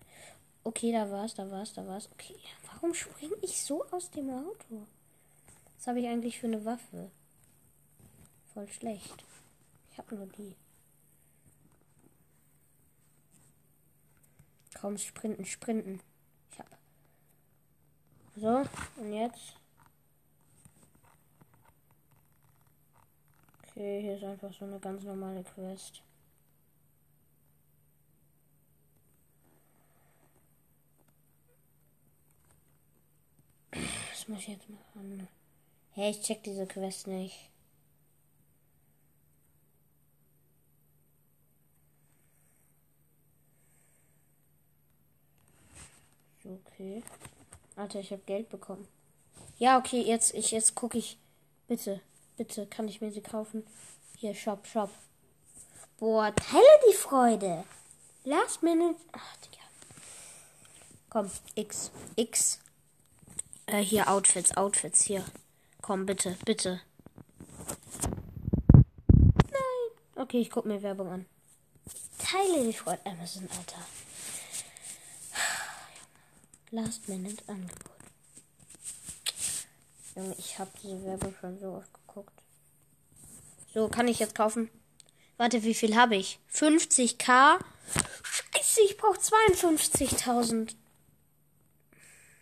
Okay, 0.64 0.92
da 0.92 1.10
war's, 1.10 1.34
da 1.34 1.50
war's, 1.50 1.74
da 1.74 1.88
war's. 1.88 2.10
Okay, 2.12 2.36
warum 2.72 2.94
springe 2.94 3.34
ich 3.42 3.64
so 3.64 3.84
aus 3.90 4.12
dem 4.12 4.30
Auto? 4.30 4.86
Was 5.76 5.88
habe 5.88 6.00
ich 6.00 6.08
eigentlich 6.08 6.40
für 6.40 6.46
eine 6.46 6.64
Waffe? 6.66 7.10
Voll 8.54 8.68
schlecht. 8.68 9.26
Ich 9.92 9.98
habe 9.98 10.14
nur 10.14 10.28
die. 10.28 10.56
Komm, 14.80 15.00
sprinten, 15.00 15.46
sprinten. 15.46 16.02
So, 18.36 18.64
und 18.98 19.14
jetzt. 19.14 19.54
Okay, 23.68 24.02
hier 24.02 24.16
ist 24.16 24.24
einfach 24.24 24.52
so 24.54 24.66
eine 24.66 24.80
ganz 24.80 25.04
normale 25.04 25.44
Quest. 25.44 26.02
Was 33.72 34.28
muss 34.28 34.40
ich 34.40 34.48
jetzt 34.48 34.70
machen? 34.70 35.28
Hey, 35.92 36.12
ich 36.12 36.22
check 36.22 36.44
diese 36.44 36.66
Quest 36.66 37.08
nicht. 37.08 37.52
Okay. 46.46 47.04
Alter, 47.76 48.00
ich 48.00 48.12
habe 48.12 48.22
Geld 48.26 48.50
bekommen. 48.50 48.88
Ja, 49.58 49.78
okay, 49.78 50.02
jetzt, 50.02 50.34
jetzt 50.34 50.76
gucke 50.76 50.98
ich. 50.98 51.18
Bitte, 51.68 52.02
bitte, 52.38 52.66
kann 52.68 52.88
ich 52.88 53.02
mir 53.02 53.12
sie 53.12 53.22
kaufen? 53.22 53.66
Hier, 54.18 54.34
Shop, 54.34 54.68
Shop. 54.68 54.90
Boah, 55.98 56.34
teile 56.36 56.64
die 56.90 56.96
Freude. 56.96 57.64
Last 58.24 58.64
minute. 58.64 59.00
Ach, 59.12 59.38
Digga. 59.38 59.64
Komm, 61.10 61.30
X, 61.56 61.92
X. 62.16 62.60
Äh, 63.66 63.82
hier, 63.82 64.10
Outfits, 64.10 64.56
Outfits, 64.58 65.04
hier. 65.04 65.24
Komm, 65.82 66.06
bitte, 66.06 66.38
bitte. 66.46 66.82
Nein. 68.74 70.14
Okay, 70.16 70.42
ich 70.42 70.50
guck 70.50 70.66
mir 70.66 70.82
Werbung 70.82 71.10
an. 71.10 71.26
Teile 72.18 72.66
die 72.66 72.74
Freude. 72.74 73.06
Amazon, 73.06 73.48
Alter. 73.58 73.80
Last 76.74 77.08
Minute 77.08 77.44
Angebot. 77.46 77.92
Junge, 80.16 80.36
ich 80.40 80.58
habe 80.58 80.72
diese 80.82 81.06
Werbung 81.06 81.36
schon 81.40 81.60
so 81.60 81.74
oft 81.74 81.94
geguckt. 81.94 82.34
So, 83.72 83.88
kann 83.90 84.08
ich 84.08 84.18
jetzt 84.18 84.34
kaufen? 84.34 84.72
Warte, 85.38 85.62
wie 85.62 85.76
viel 85.76 85.96
habe 85.96 86.16
ich? 86.16 86.40
50k? 86.52 87.60
Scheiße, 88.24 88.82
ich 88.86 88.98
brauche 88.98 89.20
52.000. 89.20 90.74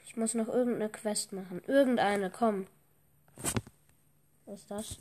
Ich 0.05 0.15
muss 0.15 0.33
noch 0.33 0.47
irgendeine 0.47 0.87
Quest 0.87 1.33
machen. 1.33 1.61
Irgendeine, 1.67 2.29
komm. 2.29 2.67
Was 4.45 4.61
ist 4.61 4.71
das? 4.71 4.97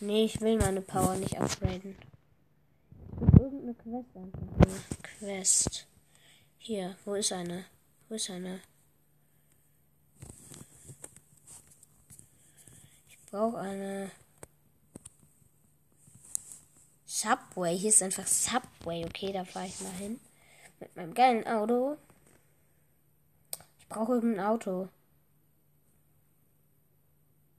Nee, 0.00 0.24
ich 0.24 0.40
will 0.40 0.56
meine 0.56 0.80
Power 0.80 1.16
nicht 1.16 1.38
upgraden. 1.38 1.98
Irgendeine 3.38 3.74
Quest 3.74 4.16
einfach. 4.16 5.02
Quest. 5.02 5.86
Hier, 6.56 6.96
wo 7.04 7.14
ist 7.14 7.32
eine? 7.32 7.66
Wo 8.08 8.14
ist 8.14 8.30
eine? 8.30 8.60
Ich 13.08 13.18
brauche 13.26 13.58
eine 13.58 14.10
Subway. 17.04 17.76
Hier 17.76 17.90
ist 17.90 18.02
einfach 18.02 18.26
Subway. 18.26 19.04
Okay, 19.04 19.32
da 19.32 19.44
fahre 19.44 19.66
ich 19.66 19.80
mal 19.80 19.92
hin. 19.92 20.20
Mit 20.78 20.94
meinem 20.94 21.14
geilen 21.14 21.46
Auto. 21.46 21.96
Ich 23.78 23.88
brauche 23.88 24.14
irgendein 24.14 24.46
Auto. 24.46 24.88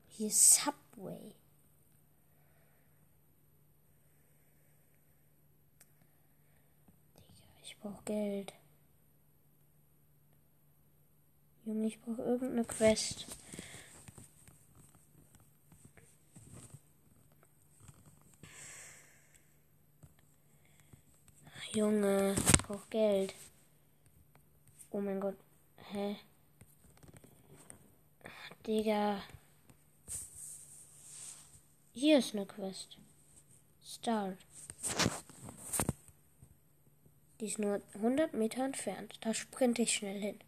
Hier 0.09 0.27
ist 0.27 0.55
Subway. 0.55 1.35
Digga, 7.25 7.49
ich 7.63 7.77
brauche 7.79 8.03
Geld. 8.05 8.53
Junge, 11.67 11.87
ich 11.87 11.99
brauche 11.99 12.21
irgendeine 12.21 12.63
Quest. 12.63 13.25
Junge, 21.73 22.35
ich 22.35 22.63
brauche 22.63 22.87
Geld. 22.89 23.35
Oh 24.91 25.01
mein 25.01 25.19
Gott. 25.19 25.35
Hä? 25.91 26.15
Digga. 28.65 29.21
Hier 31.91 32.19
ist 32.19 32.33
eine 32.33 32.45
Quest. 32.45 32.97
Start. 33.83 34.37
Die 37.41 37.47
ist 37.47 37.59
nur 37.59 37.81
100 37.95 38.33
Meter 38.33 38.63
entfernt. 38.63 39.15
Da 39.19 39.33
sprinte 39.33 39.81
ich 39.81 39.93
schnell 39.93 40.17
hin. 40.17 40.39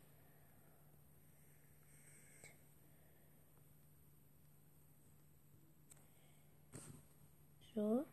So. 7.75 8.05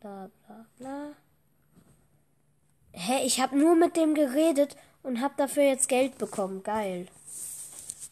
Bla 0.00 0.30
bla 0.46 0.66
bla. 0.78 1.16
Hä, 2.92 3.24
ich 3.24 3.40
habe 3.40 3.58
nur 3.58 3.74
mit 3.74 3.96
dem 3.96 4.14
geredet 4.14 4.76
und 5.02 5.20
habe 5.20 5.34
dafür 5.36 5.64
jetzt 5.64 5.88
Geld 5.88 6.18
bekommen. 6.18 6.62
Geil. 6.62 7.06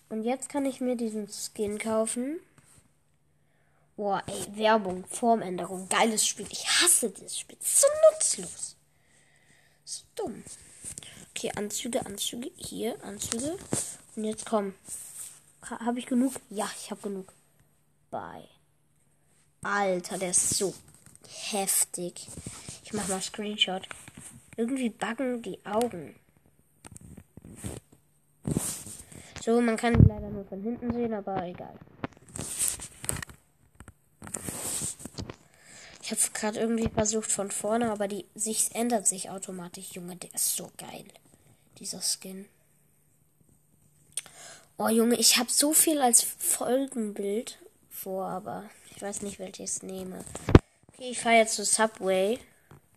Und 0.09 0.25
jetzt 0.25 0.49
kann 0.49 0.66
ich 0.66 0.81
mir 0.81 0.97
diesen 0.97 1.29
Skin 1.29 1.79
kaufen. 1.79 2.40
Boah, 3.97 4.23
ey, 4.27 4.57
Werbung, 4.57 5.05
Formänderung, 5.07 5.88
geiles 5.88 6.27
Spiel. 6.27 6.47
Ich 6.51 6.66
hasse 6.66 7.11
dieses 7.11 7.38
Spiel. 7.38 7.59
So 7.61 7.87
nutzlos. 8.11 8.77
So 9.85 10.05
dumm. 10.16 10.42
Okay, 11.31 11.53
Anzüge, 11.57 12.05
Anzüge. 12.05 12.51
Hier, 12.57 13.03
Anzüge. 13.05 13.57
Und 14.16 14.25
jetzt 14.25 14.47
komm. 14.47 14.75
Habe 15.62 15.99
ich 15.99 16.07
genug? 16.07 16.35
Ja, 16.51 16.68
ich 16.77 16.90
habe 16.90 17.01
genug. 17.01 17.33
Bye. 18.11 18.49
Alter, 19.62 20.18
der 20.18 20.31
ist 20.31 20.57
so 20.57 20.75
heftig. 21.29 22.27
Ich 22.85 22.92
mach 22.92 23.07
mal 23.07 23.22
Screenshot. 23.22 23.88
Irgendwie 24.57 24.90
buggen 24.90 25.40
die 25.40 25.64
Augen. 25.64 26.16
So, 29.40 29.61
man 29.61 29.77
kann 29.77 29.94
ihn 29.94 30.05
leider 30.07 30.29
nur 30.31 30.44
von 30.44 30.62
hinten 30.62 30.92
sehen, 30.92 31.14
aber 31.14 31.44
egal. 31.46 31.79
Ich 36.03 36.11
habe 36.11 36.20
gerade 36.35 36.59
irgendwie 36.59 36.88
versucht 36.88 37.31
von 37.31 37.51
vorne, 37.51 37.90
aber 37.90 38.09
die 38.09 38.27
Sicht 38.35 38.75
ändert 38.75 39.07
sich 39.07 39.31
automatisch. 39.31 39.92
Junge, 39.92 40.16
der 40.16 40.35
ist 40.35 40.57
so 40.57 40.70
geil. 40.77 41.05
Dieser 41.79 42.03
Skin. 42.03 42.46
Oh 44.77 44.88
Junge, 44.88 45.16
ich 45.16 45.38
habe 45.38 45.51
so 45.51 45.72
viel 45.72 46.01
als 46.01 46.22
Folgenbild 46.22 47.62
vor, 48.03 48.27
aber 48.27 48.69
ich 48.91 49.01
weiß 49.01 49.23
nicht, 49.23 49.38
welches 49.38 49.83
nehme. 49.83 50.25
Okay, 50.93 51.11
ich 51.11 51.21
fahre 51.21 51.37
jetzt 51.37 51.55
zu 51.55 51.65
Subway. 51.65 52.38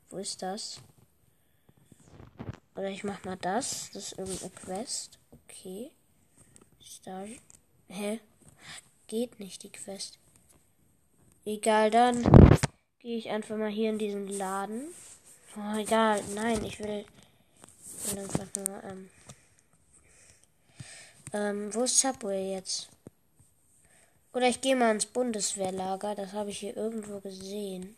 Wo 0.09 0.17
ist 0.17 0.41
das? 0.41 0.81
Oder 2.75 2.89
ich 2.89 3.03
mach 3.03 3.23
mal 3.23 3.37
das. 3.37 3.91
Das 3.93 4.11
ist 4.11 4.19
irgendeine 4.19 4.51
Quest. 4.51 5.19
Okay. 5.31 5.91
Star. 6.83 7.25
Hä? 7.87 8.19
Geht 9.07 9.39
nicht 9.39 9.63
die 9.63 9.71
Quest. 9.71 10.17
Egal, 11.45 11.91
dann 11.91 12.23
gehe 12.99 13.17
ich 13.17 13.29
einfach 13.29 13.55
mal 13.55 13.69
hier 13.69 13.91
in 13.91 13.99
diesen 13.99 14.27
Laden. 14.27 14.87
Oh, 15.55 15.77
egal. 15.77 16.23
Nein, 16.33 16.65
ich 16.65 16.79
will. 16.79 17.05
Ich 18.03 18.11
will 18.11 18.23
einfach 18.23 18.47
nur, 18.55 18.83
ähm, 18.83 19.09
ähm, 21.33 21.73
wo 21.73 21.83
ist 21.83 21.99
Subway 21.99 22.53
jetzt? 22.53 22.89
Oder 24.35 24.49
ich 24.49 24.59
gehe 24.59 24.75
mal 24.75 24.91
ins 24.91 25.05
Bundeswehrlager. 25.05 26.13
Das 26.13 26.33
habe 26.33 26.49
ich 26.49 26.59
hier 26.59 26.75
irgendwo 26.75 27.21
gesehen. 27.21 27.95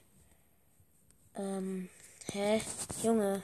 Ähm, 1.34 1.90
hä? 2.32 2.62
Junge. 3.02 3.42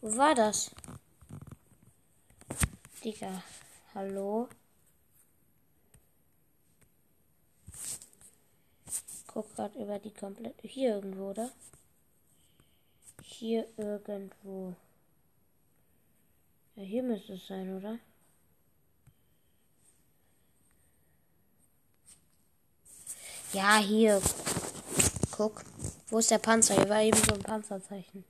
Wo 0.00 0.16
war 0.16 0.34
das? 0.34 0.72
Digga. 3.04 3.44
Hallo? 3.94 4.48
Guck 9.28 9.54
grad 9.54 9.76
über 9.76 10.00
die 10.00 10.14
komplette. 10.14 10.66
Hier 10.66 10.96
irgendwo, 10.96 11.30
oder? 11.30 11.52
Hier 13.22 13.68
irgendwo. 13.76 14.74
Ja, 16.74 16.82
hier 16.82 17.04
müsste 17.04 17.34
es 17.34 17.46
sein, 17.46 17.76
oder? 17.76 18.00
Ja, 23.52 23.78
hier. 23.78 24.20
Guck. 25.30 25.62
Wo 26.08 26.18
ist 26.18 26.30
der 26.30 26.38
Panzer? 26.38 26.74
Hier 26.74 26.88
war 26.88 27.02
eben 27.02 27.16
so 27.16 27.34
ein 27.34 27.40
Panzerzeichen. 27.42 28.24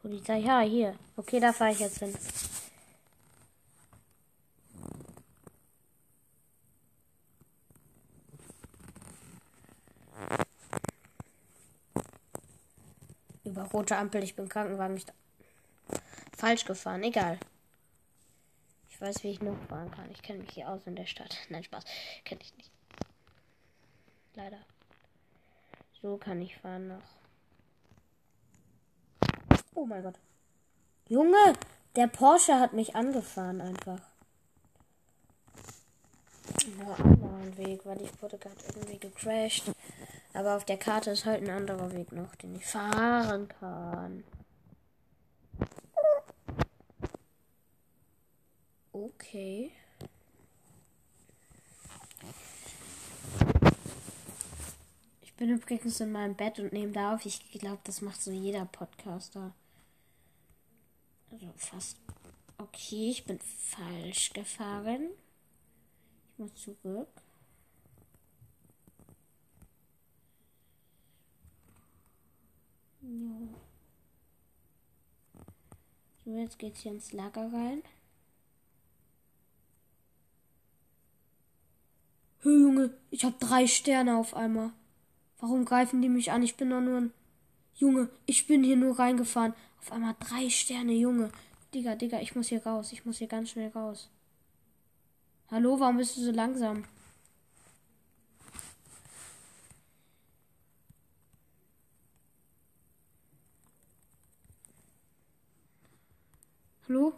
Polizei, 0.00 0.38
ja, 0.38 0.60
hier. 0.60 0.96
Okay, 1.16 1.40
da 1.40 1.52
fahre 1.52 1.72
ich 1.72 1.80
jetzt 1.80 1.98
hin. 1.98 2.14
Über 13.44 13.62
rote 13.64 13.96
Ampel, 13.96 14.22
ich 14.22 14.36
bin 14.36 14.48
Krankenwagen 14.48 14.94
nicht 14.94 15.12
falsch 16.36 16.64
gefahren, 16.64 17.02
egal. 17.02 17.38
Ich 18.98 19.02
weiß, 19.02 19.22
wie 19.22 19.30
ich 19.30 19.40
noch 19.40 19.56
fahren 19.68 19.92
kann. 19.92 20.10
Ich 20.10 20.22
kenne 20.22 20.40
mich 20.40 20.50
hier 20.50 20.68
aus 20.68 20.80
in 20.84 20.96
der 20.96 21.06
Stadt. 21.06 21.36
Nein, 21.50 21.62
Spaß. 21.62 21.84
Kenne 22.24 22.40
ich 22.42 22.56
nicht. 22.56 22.72
Leider. 24.34 24.58
So 26.02 26.16
kann 26.16 26.42
ich 26.42 26.56
fahren 26.56 26.88
noch. 26.88 27.02
Oh 29.76 29.86
mein 29.86 30.02
Gott. 30.02 30.18
Junge, 31.08 31.52
der 31.94 32.08
Porsche 32.08 32.58
hat 32.58 32.72
mich 32.72 32.96
angefahren 32.96 33.60
einfach. 33.60 34.00
Nur 36.76 36.98
anderen 36.98 37.56
Weg, 37.56 37.86
weil 37.86 38.02
ich 38.02 38.20
wurde 38.20 38.36
gerade 38.36 38.56
irgendwie 38.74 38.98
gecrashed. 38.98 39.70
Aber 40.34 40.56
auf 40.56 40.64
der 40.64 40.76
Karte 40.76 41.12
ist 41.12 41.24
halt 41.24 41.44
ein 41.44 41.50
anderer 41.50 41.92
Weg 41.92 42.10
noch, 42.10 42.34
den 42.34 42.56
ich 42.56 42.66
fahren 42.66 43.46
kann. 43.46 44.24
Okay. 49.04 49.70
Ich 55.22 55.32
bin 55.34 55.50
übrigens 55.50 56.00
in 56.00 56.10
meinem 56.10 56.34
Bett 56.34 56.58
und 56.58 56.72
nehme 56.72 56.90
da 56.92 57.14
auf. 57.14 57.24
Ich 57.24 57.48
glaube, 57.52 57.78
das 57.84 58.00
macht 58.00 58.20
so 58.20 58.32
jeder 58.32 58.64
Podcaster. 58.64 59.54
Also 61.30 61.46
fast. 61.56 61.96
Okay, 62.58 63.10
ich 63.10 63.24
bin 63.24 63.38
falsch 63.38 64.32
gefahren. 64.32 65.10
Ich 66.32 66.38
muss 66.38 66.54
zurück. 66.56 67.08
Ja. 73.02 73.48
So, 76.24 76.36
jetzt 76.36 76.58
geht's 76.58 76.80
hier 76.80 76.92
ins 76.92 77.12
Lager 77.12 77.52
rein. 77.52 77.82
Junge, 82.52 82.90
ich 83.10 83.24
hab 83.24 83.38
drei 83.40 83.66
Sterne 83.66 84.16
auf 84.16 84.34
einmal. 84.34 84.72
Warum 85.40 85.64
greifen 85.64 86.02
die 86.02 86.08
mich 86.08 86.32
an? 86.32 86.42
Ich 86.42 86.56
bin 86.56 86.70
doch 86.70 86.80
nur 86.80 87.00
ein. 87.00 87.12
Junge, 87.74 88.08
ich 88.26 88.46
bin 88.46 88.64
hier 88.64 88.76
nur 88.76 88.98
reingefahren. 88.98 89.54
Auf 89.80 89.92
einmal 89.92 90.16
drei 90.18 90.50
Sterne, 90.50 90.92
Junge. 90.92 91.30
Digga, 91.74 91.94
Digga, 91.94 92.20
ich 92.20 92.34
muss 92.34 92.48
hier 92.48 92.64
raus. 92.64 92.92
Ich 92.92 93.04
muss 93.04 93.18
hier 93.18 93.28
ganz 93.28 93.50
schnell 93.50 93.70
raus. 93.70 94.10
Hallo, 95.50 95.78
warum 95.78 95.96
bist 95.96 96.16
du 96.16 96.20
so 96.22 96.30
langsam? 96.32 96.84
Hallo? 106.88 107.12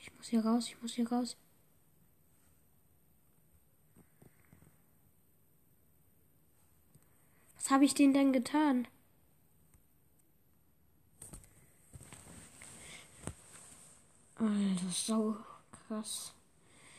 Ich 0.00 0.14
muss 0.16 0.28
hier 0.28 0.44
raus, 0.44 0.68
ich 0.68 0.82
muss 0.82 0.94
hier 0.94 1.08
raus. 1.10 1.36
Habe 7.70 7.84
ich 7.84 7.94
denen 7.94 8.14
denn 8.14 8.32
getan? 8.32 8.88
Alter, 14.36 14.90
so 14.90 15.36
krass. 15.70 16.32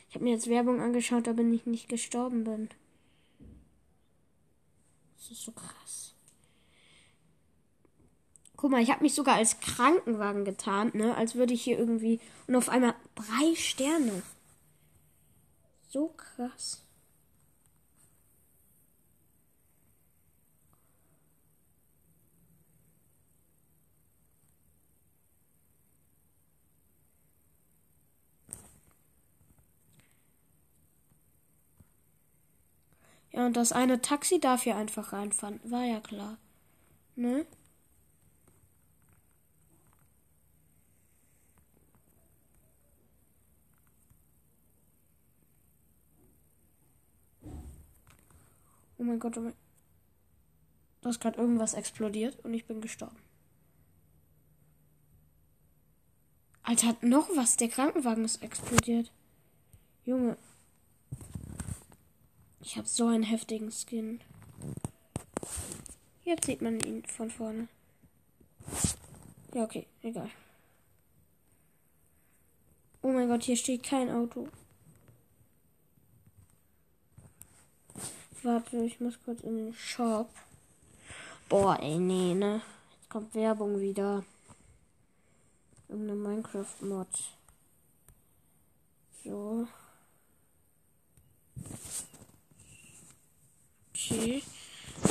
Ich 0.10 0.16
habe 0.16 0.26
mir 0.26 0.34
jetzt 0.34 0.48
Werbung 0.48 0.82
angeschaut, 0.82 1.28
aber 1.28 1.42
ich 1.44 1.66
nicht 1.66 1.90
gestorben 1.90 2.44
bin. 2.44 2.70
Das 5.18 5.32
ist 5.32 5.44
so 5.44 5.52
krass. 5.52 6.14
Guck 8.56 8.72
mal, 8.72 8.82
ich 8.82 8.92
habe 8.92 9.04
mich 9.04 9.14
sogar 9.14 9.36
als 9.36 9.60
Krankenwagen 9.62 10.44
getarnt, 10.44 10.94
ne? 10.94 11.16
Als 11.16 11.36
würde 11.36 11.54
ich 11.54 11.64
hier 11.64 11.80
irgendwie. 11.80 12.20
Und 12.46 12.56
auf 12.56 12.70
einmal 12.70 12.94
drei 13.16 13.56
Sterne. 13.56 14.22
So 15.88 16.10
krass. 16.10 16.84
Ja, 33.32 33.46
und 33.46 33.56
das 33.56 33.72
eine 33.72 34.02
Taxi 34.02 34.40
darf 34.40 34.64
hier 34.64 34.76
einfach 34.76 35.14
reinfahren. 35.14 35.60
War 35.64 35.84
ja 35.84 36.00
klar. 36.00 36.38
Ne? 37.16 37.46
Oh 48.98 49.04
mein 49.04 49.20
Gott, 49.20 49.38
oh 49.38 49.42
mein 49.42 49.54
Da 51.02 51.10
ist 51.10 51.22
gerade 51.22 51.40
irgendwas 51.40 51.74
explodiert 51.74 52.38
und 52.44 52.54
ich 52.54 52.66
bin 52.66 52.82
gestorben. 52.82 53.16
Alter, 56.64 56.88
hat 56.88 57.04
noch 57.04 57.30
was. 57.36 57.58
Der 57.58 57.70
Krankenwagen 57.70 58.26
ist 58.26 58.44
explodiert. 58.44 59.12
Junge. 60.06 60.38
Ich 62.70 62.78
habe 62.78 62.88
so 62.88 63.08
einen 63.08 63.24
heftigen 63.24 63.72
Skin. 63.72 64.22
Jetzt 66.24 66.46
sieht 66.46 66.62
man 66.62 66.80
ihn 66.82 67.04
von 67.04 67.32
vorne. 67.32 67.68
Ja, 69.56 69.64
okay, 69.64 69.88
egal. 70.04 70.30
Oh 73.02 73.08
mein 73.08 73.28
Gott, 73.28 73.42
hier 73.42 73.58
steht 73.58 73.82
kein 73.82 74.12
Auto. 74.12 74.50
Warte, 78.44 78.84
ich 78.84 79.00
muss 79.00 79.18
kurz 79.26 79.42
in 79.42 79.58
den 79.58 79.74
Shop. 79.74 80.30
Boah, 81.50 81.76
ey, 81.82 81.98
nee, 81.98 82.36
ne? 82.36 82.62
Jetzt 82.92 83.10
kommt 83.10 83.34
Werbung 83.34 83.80
wieder. 83.80 84.24
Irgendeine 85.88 86.20
Minecraft-Mod. 86.20 87.08
So. 89.24 89.68
Okay. 94.10 94.42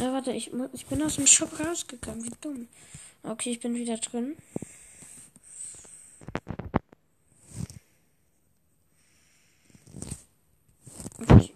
Ja, 0.01 0.13
warte, 0.13 0.33
ich, 0.33 0.51
ich 0.73 0.87
bin 0.87 1.03
aus 1.03 1.17
dem 1.17 1.27
Shop 1.27 1.59
rausgegangen. 1.61 2.25
Wie 2.25 2.33
dumm. 2.41 2.69
Okay, 3.23 3.51
ich 3.51 3.61
bin 3.61 3.75
wieder 3.75 3.97
drin. 3.99 4.37
Okay. 11.21 11.55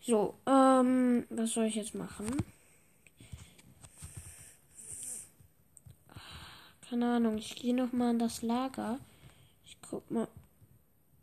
So, 0.00 0.34
ähm, 0.46 1.24
was 1.30 1.52
soll 1.52 1.64
ich 1.64 1.76
jetzt 1.76 1.94
machen? 1.94 2.26
Keine 6.88 7.16
Ahnung, 7.16 7.38
ich 7.38 7.54
gehe 7.56 7.74
noch 7.74 7.92
mal 7.92 8.10
in 8.10 8.18
das 8.18 8.42
Lager. 8.42 8.98
Ich 9.66 9.76
guck 9.88 10.10
mal. 10.10 10.26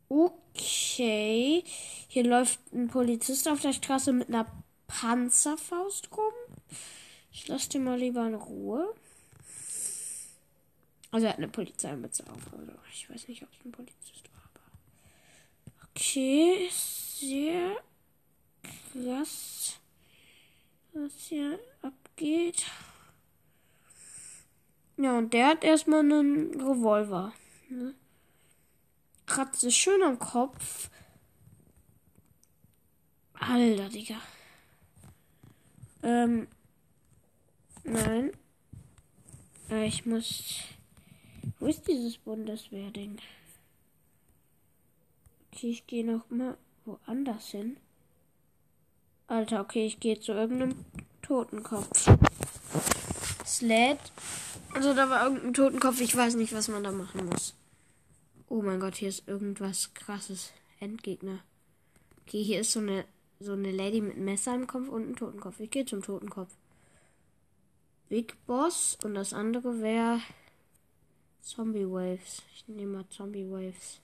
Okay. 0.07 1.63
Hier 2.07 2.23
läuft 2.23 2.59
ein 2.71 2.87
Polizist 2.87 3.47
auf 3.47 3.61
der 3.61 3.73
Straße 3.73 4.13
mit 4.13 4.29
einer 4.29 4.45
Panzerfaust 4.99 6.09
rum. 6.15 6.33
Ich 7.31 7.49
lasse 7.49 7.69
den 7.69 7.83
mal 7.83 7.99
lieber 7.99 8.25
in 8.25 8.35
Ruhe. 8.35 8.95
Also 11.11 11.25
er 11.25 11.33
hat 11.33 11.37
eine 11.37 11.49
Polizeimütze 11.49 12.23
auf. 12.29 12.53
Also 12.53 12.71
ich 12.93 13.09
weiß 13.09 13.27
nicht, 13.27 13.43
ob 13.43 13.49
es 13.51 13.65
ein 13.65 13.71
Polizist 13.73 14.23
war. 14.33 14.49
Aber 14.53 15.89
okay, 15.89 16.69
sehr 16.71 17.75
krass, 18.93 19.79
was 20.93 21.13
hier 21.27 21.59
abgeht. 21.81 22.65
Ja, 24.95 25.17
und 25.17 25.33
der 25.33 25.47
hat 25.47 25.65
erstmal 25.65 25.99
einen 25.99 26.53
Revolver. 26.61 27.33
Ne? 27.67 27.95
Kratzt 29.25 29.69
schön 29.73 30.01
am 30.03 30.19
Kopf. 30.19 30.89
Alter, 33.33 33.89
Digga. 33.89 34.21
Ähm. 36.05 36.47
Nein. 37.83 38.31
Äh, 39.71 39.87
ich 39.87 40.05
muss. 40.05 40.59
Wo 41.59 41.65
ist 41.65 41.87
dieses 41.87 42.17
Bundeswehrding? 42.19 43.17
Okay, 45.51 45.69
ich 45.71 45.87
gehe 45.87 46.05
noch 46.05 46.29
mal 46.29 46.57
woanders 46.85 47.47
hin. 47.47 47.77
Alter, 49.27 49.61
okay, 49.61 49.87
ich 49.87 49.99
gehe 49.99 50.19
zu 50.19 50.33
irgendeinem 50.33 50.85
Totenkopf. 51.23 52.07
Es 53.43 53.61
lädt. 53.61 53.99
Also 54.73 54.93
da 54.93 55.09
war 55.09 55.23
irgendein 55.23 55.53
Totenkopf. 55.53 56.01
Ich 56.01 56.15
weiß 56.15 56.35
nicht, 56.35 56.53
was 56.53 56.67
man 56.67 56.83
da 56.83 56.91
machen 56.91 57.25
muss. 57.25 57.55
Oh 58.47 58.61
mein 58.61 58.79
Gott, 58.79 58.95
hier 58.95 59.09
ist 59.09 59.27
irgendwas 59.27 59.93
krasses. 59.95 60.51
Endgegner. 60.79 61.39
Okay, 62.21 62.43
hier 62.43 62.61
ist 62.61 62.73
so 62.73 62.79
eine 62.79 63.05
so 63.45 63.53
eine 63.53 63.71
Lady 63.71 64.01
mit 64.01 64.17
Messer 64.17 64.55
im 64.55 64.67
Kopf 64.67 64.89
und 64.89 65.09
ein 65.09 65.15
Totenkopf. 65.15 65.59
Ich 65.59 65.71
gehe 65.71 65.85
zum 65.85 66.01
Totenkopf. 66.01 66.51
Big 68.09 68.35
Boss 68.45 68.97
und 69.03 69.15
das 69.15 69.33
andere 69.33 69.81
wäre 69.81 70.19
Zombie 71.41 71.85
Waves. 71.85 72.41
Ich 72.53 72.67
nehme 72.67 72.97
mal 72.97 73.09
Zombie 73.09 73.49
Waves. 73.49 73.99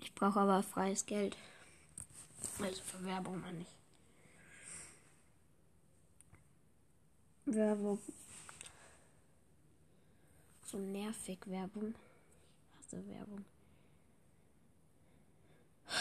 Ich 0.00 0.14
brauche 0.14 0.40
aber 0.40 0.62
freies 0.62 1.04
Geld. 1.06 1.36
Also 2.60 2.82
für 2.82 3.04
Werbung 3.04 3.40
meine 3.40 3.60
ich. 3.60 3.68
Werbung. 7.46 7.98
So 10.66 10.78
nervig 10.78 11.38
Werbung. 11.46 11.94
Ich 11.94 12.78
hasse 12.78 13.06
Werbung. 13.06 13.44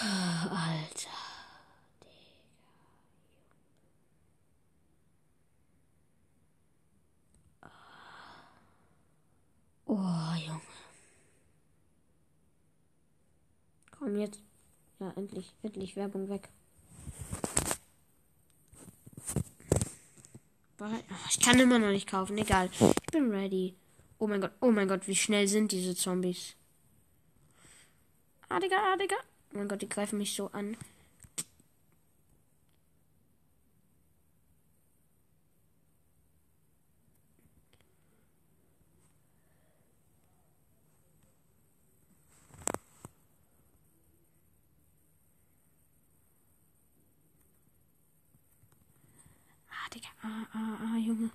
Alter. 0.01 1.10
Oh, 9.86 9.95
Junge. 10.45 10.62
Komm 13.91 14.17
jetzt. 14.19 14.41
Ja, 14.99 15.12
endlich, 15.15 15.53
endlich 15.62 15.95
Werbung 15.95 16.29
weg. 16.29 16.49
Ich 21.29 21.39
kann 21.39 21.60
immer 21.60 21.79
noch 21.79 21.91
nicht 21.91 22.10
kaufen, 22.10 22.38
egal. 22.38 22.69
Ich 22.73 23.12
bin 23.12 23.32
ready. 23.32 23.75
Oh 24.19 24.27
mein 24.27 24.41
Gott, 24.41 24.51
oh 24.60 24.71
mein 24.71 24.88
Gott, 24.88 25.08
wie 25.08 25.15
schnell 25.15 25.47
sind 25.47 25.71
diese 25.71 25.95
Zombies? 25.95 26.56
Ah, 28.49 28.60
Digga, 28.60 28.77
ah, 28.77 28.97
Digga. 28.97 29.15
Oh 29.54 29.60
mein 29.60 29.68
Gott, 29.68 29.82
die 29.84 29.89
greifen 29.89 30.18
mich 30.18 30.34
so 30.36 30.50
an. 30.52 30.76
Ah, 49.70 49.89
Digga. 49.94 50.08
Ah, 50.24 50.48
ah, 50.54 50.78
ah, 50.96 50.98
Junge. 50.98 51.30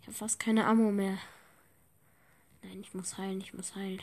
Ich 0.00 0.06
habe 0.08 0.16
fast 0.16 0.40
keine 0.40 0.66
Ammo 0.66 0.90
mehr. 0.90 1.18
Nein, 2.80 2.86
ich 2.86 2.94
muss 2.94 3.18
heilen, 3.18 3.40
ich 3.42 3.52
muss 3.52 3.74
heilen. 3.74 4.00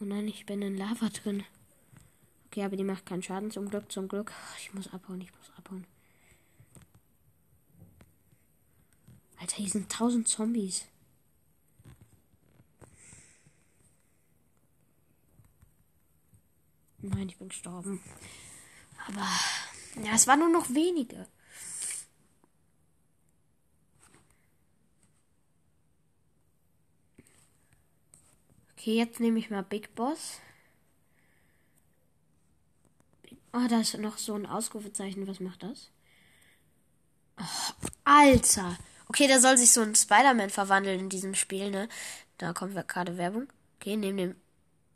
Oh 0.00 0.04
nein, 0.04 0.28
ich 0.28 0.46
bin 0.46 0.62
in 0.62 0.76
Lava 0.76 1.08
drin. 1.08 1.42
Okay, 2.46 2.62
aber 2.62 2.76
die 2.76 2.84
macht 2.84 3.04
keinen 3.04 3.22
Schaden 3.22 3.50
zum 3.50 3.68
Glück, 3.68 3.90
zum 3.90 4.06
Glück. 4.06 4.32
Ich 4.60 4.72
muss 4.74 4.92
abhauen, 4.92 5.20
ich 5.20 5.34
muss 5.34 5.50
abhauen. 5.56 5.84
Alter, 9.38 9.56
hier 9.56 9.70
sind 9.70 9.90
tausend 9.90 10.28
Zombies. 10.28 10.86
Nein, 16.98 17.28
ich 17.28 17.38
bin 17.38 17.48
gestorben. 17.48 18.00
Aber 19.08 19.26
ja, 20.04 20.14
es 20.14 20.28
waren 20.28 20.38
nur 20.38 20.48
noch 20.48 20.70
wenige. 20.70 21.26
Okay, 28.84 28.98
jetzt 28.98 29.18
nehme 29.18 29.38
ich 29.38 29.48
mal 29.48 29.62
Big 29.62 29.94
Boss. 29.94 30.40
Oh, 33.54 33.66
da 33.66 33.80
ist 33.80 33.96
noch 33.96 34.18
so 34.18 34.34
ein 34.34 34.44
Ausrufezeichen. 34.44 35.26
Was 35.26 35.40
macht 35.40 35.62
das? 35.62 35.88
Oh, 37.40 37.88
Alter. 38.04 38.76
Okay, 39.08 39.26
da 39.26 39.40
soll 39.40 39.56
sich 39.56 39.72
so 39.72 39.80
ein 39.80 39.94
Spider-Man 39.94 40.50
verwandeln 40.50 41.00
in 41.00 41.08
diesem 41.08 41.34
Spiel, 41.34 41.70
ne? 41.70 41.88
Da 42.36 42.52
kommt 42.52 42.76
gerade 42.86 43.16
Werbung. 43.16 43.50
Okay, 43.80 43.96
neben 43.96 44.18
dem 44.18 44.36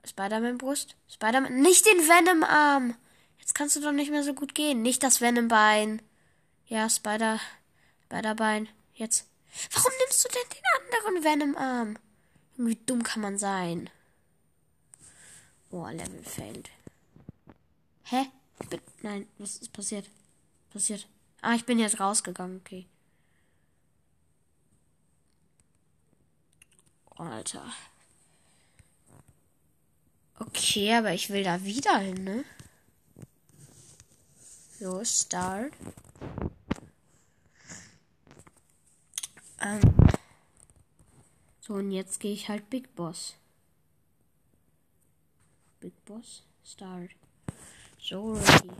Spider-Man-Brust. 0.05 0.95
Spider-Man. 1.09 1.63
Nicht 1.63 1.87
den 1.87 2.07
Venom-Arm! 2.07 2.95
Jetzt 3.39 3.55
kannst 3.55 3.75
du 3.75 3.81
doch 3.81 3.93
nicht 3.93 4.11
mehr 4.11 4.23
so 4.23 4.35
gut 4.35 4.55
gehen. 4.55 4.83
Nicht 4.83 5.03
das 5.03 5.23
Venom-Bein. 5.23 6.03
Ja, 6.67 6.91
Spider. 6.91 7.41
Spider-Bein. 8.05 8.69
Jetzt. 8.93 9.31
Warum 9.73 9.93
nimmst 9.99 10.27
du 10.27 10.29
denn 10.29 10.59
den 10.59 11.15
anderen 11.15 11.25
Venom-Arm? 11.25 11.99
Wie 12.61 12.75
dumm 12.75 13.05
kann 13.05 13.23
man 13.23 13.39
sein? 13.39 13.89
Oh, 15.71 15.87
Level 15.87 16.25
failed. 16.25 16.69
Hä? 18.03 18.27
Bin. 18.69 18.81
Nein, 19.03 19.29
was 19.39 19.59
ist 19.59 19.73
passiert? 19.73 20.11
Passiert. 20.71 21.07
Ah, 21.41 21.55
ich 21.55 21.65
bin 21.65 21.79
jetzt 21.79 22.01
rausgegangen, 22.01 22.57
okay. 22.59 22.87
Alter. 27.15 27.73
Okay, 30.41 30.95
aber 30.95 31.13
ich 31.13 31.31
will 31.31 31.45
da 31.45 31.63
wieder 31.63 31.99
hin, 31.99 32.25
ne? 32.25 32.45
So, 34.81 35.05
Start. 35.05 35.73
Ähm. 39.61 39.81
So, 41.69 41.75
und 41.75 41.91
jetzt 41.91 42.19
gehe 42.21 42.33
ich 42.33 42.49
halt 42.49 42.71
Big 42.71 42.95
Boss. 42.95 43.37
Big 45.81 45.93
Boss, 46.07 46.43
Start. 46.65 47.11
So, 48.01 48.33
ready. 48.33 48.71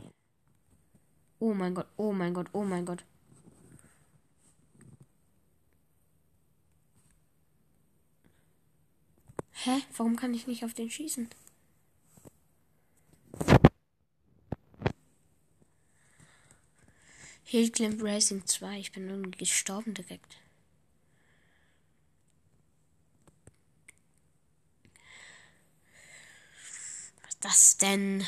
Oh 1.37 1.53
mein 1.53 1.75
Gott, 1.75 1.85
oh 1.97 2.11
mein 2.11 2.33
Gott, 2.33 2.47
oh 2.51 2.63
mein 2.63 2.85
Gott. 2.85 3.05
Hä? 9.51 9.83
Warum 9.95 10.15
kann 10.15 10.33
ich 10.33 10.47
nicht 10.47 10.65
auf 10.65 10.73
den 10.73 10.89
schießen? 10.89 11.29
Hillclimb 17.43 18.01
Racing 18.01 18.47
2. 18.47 18.79
Ich 18.79 18.91
bin 18.91 19.07
irgendwie 19.09 19.37
gestorben 19.37 19.93
direkt. 19.93 20.37
Ist 27.39 27.45
das 27.45 27.77
denn? 27.77 28.25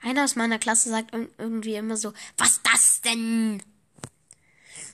Einer 0.00 0.24
aus 0.24 0.36
meiner 0.36 0.58
Klasse 0.58 0.88
sagt 0.88 1.12
irgendwie 1.12 1.74
immer 1.74 1.96
so, 1.96 2.14
was 2.38 2.62
das 2.62 3.00
denn? 3.02 3.62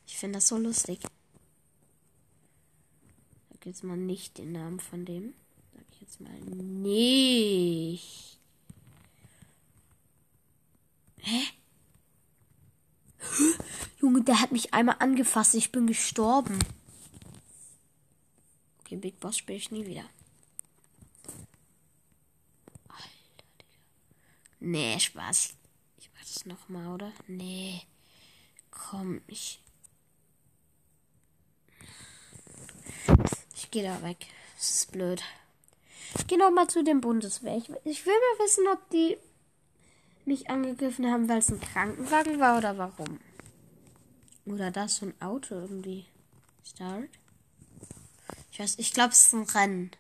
Ich 0.07 0.17
finde 0.17 0.39
das 0.39 0.49
so 0.49 0.57
lustig. 0.57 1.01
Sag 3.51 3.67
jetzt 3.67 3.85
mal 3.85 3.97
nicht 3.97 4.39
den 4.39 4.53
Namen 4.53 4.81
von 4.81 5.05
dem. 5.05 5.35
Sag 5.75 5.85
ich 5.93 6.01
jetzt 6.01 6.21
mal 6.21 6.41
nicht. 6.41 6.81
Hä? 11.21 11.43
Junge, 14.01 14.23
der 14.23 14.41
hat 14.41 14.53
mich 14.53 14.75
einmal 14.75 14.97
angefasst. 14.99 15.55
Ich 15.55 15.73
bin 15.73 15.87
gestorben. 15.87 16.59
Okay, 18.81 18.97
Big 18.97 19.19
Boss 19.21 19.39
spiele 19.39 19.59
ich 19.59 19.71
nie 19.71 19.87
wieder. 19.87 20.05
Nee, 24.67 24.99
Spaß. 24.99 25.57
Ich 25.99 26.11
mach 26.15 26.23
das 26.23 26.47
nochmal, 26.47 26.87
oder? 26.95 27.13
Nee. 27.27 27.83
Komm, 28.71 29.21
ich. 29.27 29.61
Ich 33.55 33.71
gehe 33.71 33.83
da 33.83 34.03
weg. 34.03 34.27
Das 34.57 34.71
ist 34.71 34.93
blöd. 34.93 35.23
Ich 36.17 36.27
gehe 36.27 36.39
nochmal 36.39 36.67
zu 36.69 36.83
dem 36.83 37.03
Bundeswehr. 37.03 37.59
Ich, 37.59 37.69
ich 37.85 38.07
will 38.07 38.15
mal 38.15 38.45
wissen, 38.45 38.67
ob 38.69 38.89
die 38.89 39.19
mich 40.27 40.51
angegriffen 40.51 41.11
haben, 41.11 41.29
weil 41.29 41.39
es 41.39 41.51
ein 41.51 41.61
Krankenwagen 41.61 42.41
war 42.41 42.59
oder 42.59 42.79
warum. 42.79 43.21
Oder 44.47 44.71
das 44.71 44.97
so 44.97 45.07
ein 45.07 45.21
Auto 45.21 45.55
irgendwie. 45.55 46.07
Start. 46.65 47.09
Ich 48.51 48.59
weiß, 48.59 48.79
ich 48.79 48.93
glaube, 48.93 49.11
es 49.11 49.27
ist 49.27 49.35
ein 49.35 49.43
Rennen. 49.43 49.91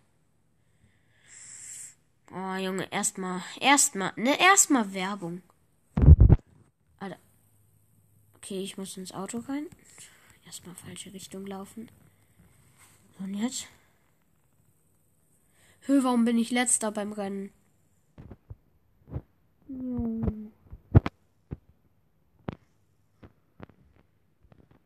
Oh, 2.30 2.54
Junge, 2.56 2.90
erstmal, 2.92 3.42
erstmal, 3.60 4.12
ne, 4.16 4.38
erstmal 4.40 4.92
Werbung. 4.92 5.42
Alter. 6.98 7.18
Okay, 8.36 8.62
ich 8.62 8.76
muss 8.76 8.96
ins 8.96 9.12
Auto 9.12 9.38
rein. 9.38 9.66
Erstmal 10.44 10.74
falsche 10.74 11.12
Richtung 11.12 11.46
laufen. 11.46 11.90
Und 13.18 13.34
jetzt? 13.34 13.66
Hö, 15.82 16.02
warum 16.02 16.24
bin 16.24 16.38
ich 16.38 16.50
letzter 16.50 16.90
beim 16.90 17.12
Rennen? 17.12 17.52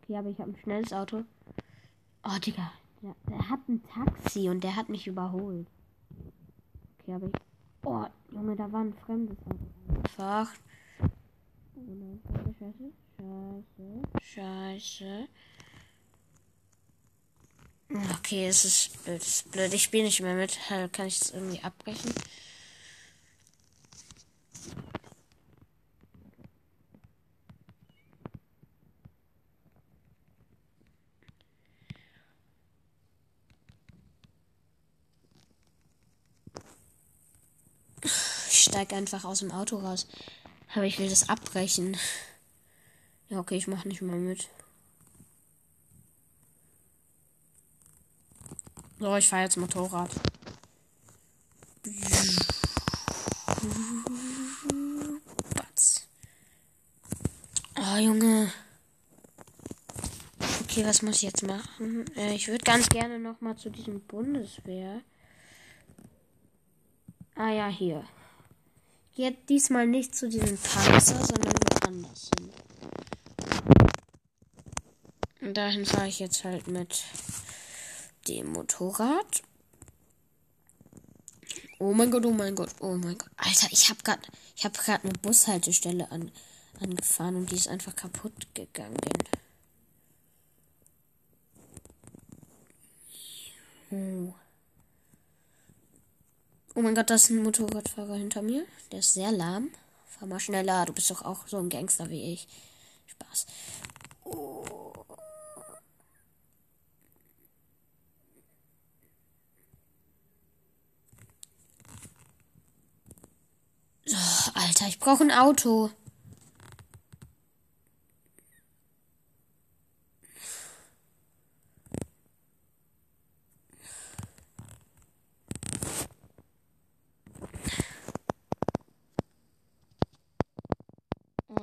Okay, 0.02 0.16
aber 0.16 0.30
ich 0.30 0.38
habe 0.38 0.50
ein 0.50 0.56
schnelles 0.62 0.92
Auto. 0.92 1.24
Oh, 2.24 2.38
Digga. 2.38 2.72
Der, 3.02 3.14
der 3.28 3.48
hat 3.48 3.68
ein 3.68 3.82
Taxi 3.84 4.48
und 4.48 4.64
der 4.64 4.74
hat 4.74 4.88
mich 4.88 5.06
überholt. 5.06 5.68
Okay, 6.98 7.14
aber 7.14 7.26
ich. 7.28 7.34
Oh, 7.84 8.06
Junge, 8.32 8.56
da 8.56 8.72
war 8.72 8.80
ein 8.80 8.94
fremdes 8.94 9.38
Auto. 9.46 9.58
Einfach. 9.94 10.52
Scheiße, 12.58 12.92
scheiße, 13.18 14.02
scheiße. 14.20 15.28
Okay, 17.90 18.46
es 18.46 18.64
ist 18.64 19.04
blöd, 19.04 19.20
es 19.20 19.28
ist 19.28 19.52
blöd. 19.52 19.72
Ich 19.72 19.82
spiele 19.82 20.04
nicht 20.04 20.20
mehr 20.20 20.34
mit. 20.34 20.58
Kann 20.92 21.06
ich 21.06 21.18
das 21.20 21.30
irgendwie 21.30 21.62
abbrechen? 21.62 22.12
Steige 38.68 38.96
einfach 38.96 39.24
aus 39.24 39.40
dem 39.40 39.50
Auto 39.50 39.78
raus. 39.78 40.06
Aber 40.74 40.84
ich 40.84 40.98
will 40.98 41.08
das 41.08 41.28
abbrechen. 41.28 41.96
Ja, 43.28 43.40
okay, 43.40 43.56
ich 43.56 43.66
mache 43.66 43.88
nicht 43.88 44.02
mehr 44.02 44.16
mit. 44.16 44.48
So, 48.98 49.16
ich 49.16 49.28
fahre 49.28 49.44
jetzt 49.44 49.56
Motorrad. 49.56 50.10
Was? 55.54 56.08
Oh, 57.76 57.96
Junge. 57.96 58.52
Okay, 60.62 60.84
was 60.84 61.02
muss 61.02 61.16
ich 61.16 61.22
jetzt 61.22 61.46
machen? 61.46 62.04
Äh, 62.16 62.34
ich 62.34 62.48
würde 62.48 62.64
ganz 62.64 62.88
gerne 62.88 63.18
noch 63.18 63.40
mal 63.40 63.56
zu 63.56 63.70
diesem 63.70 64.00
Bundeswehr. 64.00 65.00
Ah 67.36 67.50
ja, 67.50 67.68
hier. 67.68 68.04
Geht 69.18 69.48
diesmal 69.48 69.84
nicht 69.84 70.14
zu 70.14 70.28
diesem 70.28 70.56
Panzer, 70.56 71.16
sondern 71.16 71.52
woanders 71.52 72.30
hin. 72.38 72.52
Und 75.40 75.54
dahin 75.54 75.84
fahre 75.84 76.06
ich 76.06 76.20
jetzt 76.20 76.44
halt 76.44 76.68
mit 76.68 77.02
dem 78.28 78.52
Motorrad. 78.52 79.42
Oh 81.80 81.92
mein 81.94 82.12
Gott, 82.12 82.26
oh 82.26 82.30
mein 82.30 82.54
Gott, 82.54 82.70
oh 82.78 82.94
mein 82.94 83.18
Gott. 83.18 83.30
Alter, 83.38 83.66
ich 83.72 83.90
habe 83.90 84.00
gerade 84.04 84.22
ich 84.54 84.64
eine 84.64 85.18
Bushaltestelle 85.20 86.12
an, 86.12 86.30
angefahren 86.78 87.34
und 87.34 87.50
die 87.50 87.56
ist 87.56 87.66
einfach 87.66 87.96
kaputt 87.96 88.46
gegangen. 88.54 88.98
Oh. 93.90 94.32
Oh 96.78 96.80
mein 96.80 96.94
Gott, 96.94 97.10
da 97.10 97.16
ist 97.16 97.28
ein 97.28 97.42
Motorradfahrer 97.42 98.14
hinter 98.14 98.40
mir. 98.40 98.64
Der 98.92 99.00
ist 99.00 99.12
sehr 99.12 99.32
lahm. 99.32 99.72
Fahr 100.06 100.28
mal 100.28 100.38
schneller. 100.38 100.86
Du 100.86 100.92
bist 100.92 101.10
doch 101.10 101.22
auch 101.22 101.48
so 101.48 101.58
ein 101.58 101.70
Gangster 101.70 102.08
wie 102.08 102.32
ich. 102.32 102.46
Spaß. 103.06 103.46
Oh. 104.22 104.64
Oh, 114.08 114.50
Alter, 114.54 114.86
ich 114.86 115.00
brauche 115.00 115.24
ein 115.24 115.32
Auto. 115.32 115.90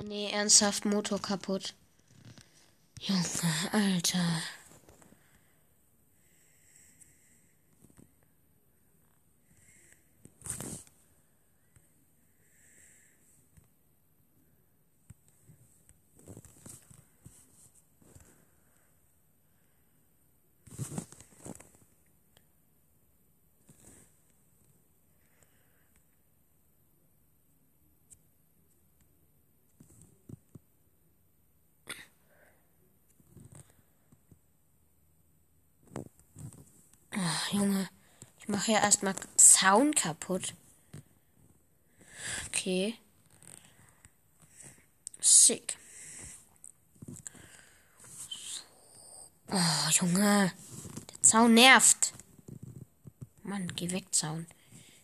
Nee, 0.08 0.30
ernsthaft 0.32 0.86
Motor 0.86 1.20
kaputt. 1.20 1.74
Junge, 3.00 3.24
Alter. 3.72 4.42
Junge. 37.56 37.90
Ich 38.40 38.48
mache 38.48 38.74
ja 38.74 38.80
erstmal 38.80 39.16
Sound 39.40 39.96
kaputt. 39.96 40.54
Okay. 42.48 42.96
Sick. 45.20 45.78
Oh, 49.50 49.90
Junge. 49.92 50.52
Der 51.12 51.22
Zaun 51.22 51.54
nervt. 51.54 52.14
Mann, 53.44 53.72
geh 53.76 53.92
weg, 53.92 54.14
Zaun. 54.14 54.48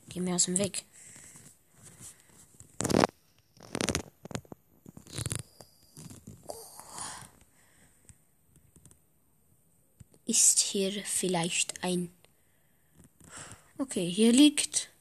Geh 0.09 0.19
mir 0.19 0.35
aus 0.35 0.45
dem 0.45 0.57
Weg. 0.57 0.83
Ist 10.25 10.59
hier 10.59 11.03
vielleicht 11.05 11.83
ein... 11.83 12.11
Okay, 13.81 14.07
hier 14.07 14.31
liegt 14.31 14.91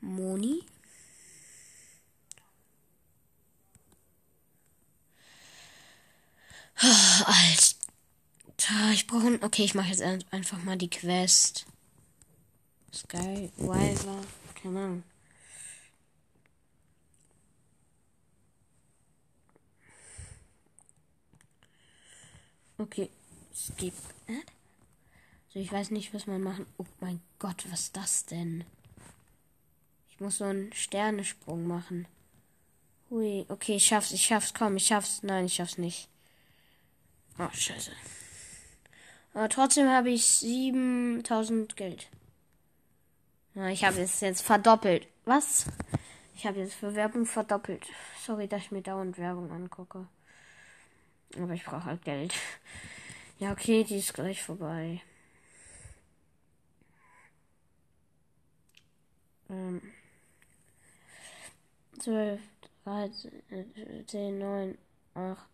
Moni. 0.00 0.64
Alter, 6.78 8.92
ich 8.94 9.06
brauche... 9.06 9.38
Okay, 9.42 9.64
ich 9.64 9.74
mache 9.74 9.88
jetzt 9.88 10.00
einfach 10.00 10.62
mal 10.62 10.78
die 10.78 10.88
Quest. 10.88 11.66
Sky 12.94 13.50
Wiver. 13.58 14.24
Keine 14.54 14.80
Ahnung. 14.80 15.02
Okay, 22.78 23.10
skip. 23.54 23.92
So, 25.56 25.62
ich 25.62 25.72
weiß 25.72 25.90
nicht, 25.90 26.12
was 26.12 26.26
man 26.26 26.42
machen. 26.42 26.66
Oh 26.76 26.84
mein 27.00 27.22
Gott, 27.38 27.64
was 27.70 27.84
ist 27.84 27.96
das 27.96 28.26
denn? 28.26 28.62
Ich 30.10 30.20
muss 30.20 30.36
so 30.36 30.44
einen 30.44 30.70
Sternesprung 30.74 31.66
machen. 31.66 32.06
Hui, 33.08 33.46
okay, 33.48 33.76
ich 33.76 33.86
schaff's, 33.86 34.12
ich 34.12 34.20
schaff's, 34.20 34.52
komm, 34.52 34.76
ich 34.76 34.86
schaff's. 34.86 35.22
Nein, 35.22 35.46
ich 35.46 35.54
schaff's 35.54 35.78
nicht. 35.78 36.10
Oh, 37.38 37.48
scheiße. 37.50 37.90
Aber 39.32 39.48
trotzdem 39.48 39.88
habe 39.88 40.10
ich 40.10 40.26
7000 40.26 41.74
Geld. 41.74 42.08
Ich 43.70 43.82
habe 43.82 44.02
es 44.02 44.20
jetzt 44.20 44.42
verdoppelt. 44.42 45.08
Was? 45.24 45.64
Ich 46.34 46.44
habe 46.44 46.58
jetzt 46.58 46.74
für 46.74 46.94
Werbung 46.94 47.24
verdoppelt. 47.24 47.86
Sorry, 48.26 48.46
dass 48.46 48.60
ich 48.60 48.72
mir 48.72 48.82
dauernd 48.82 49.16
Werbung 49.16 49.50
angucke. 49.50 50.06
Aber 51.34 51.54
ich 51.54 51.64
brauche 51.64 51.86
halt 51.86 52.04
Geld. 52.04 52.34
Ja, 53.38 53.52
okay, 53.52 53.84
die 53.84 53.96
ist 53.96 54.12
gleich 54.12 54.42
vorbei. 54.42 55.00
Ähm. 59.50 59.80
12, 61.98 62.40
13, 62.84 64.06
10, 64.06 64.38
9, 64.38 64.78
8, 65.14 65.48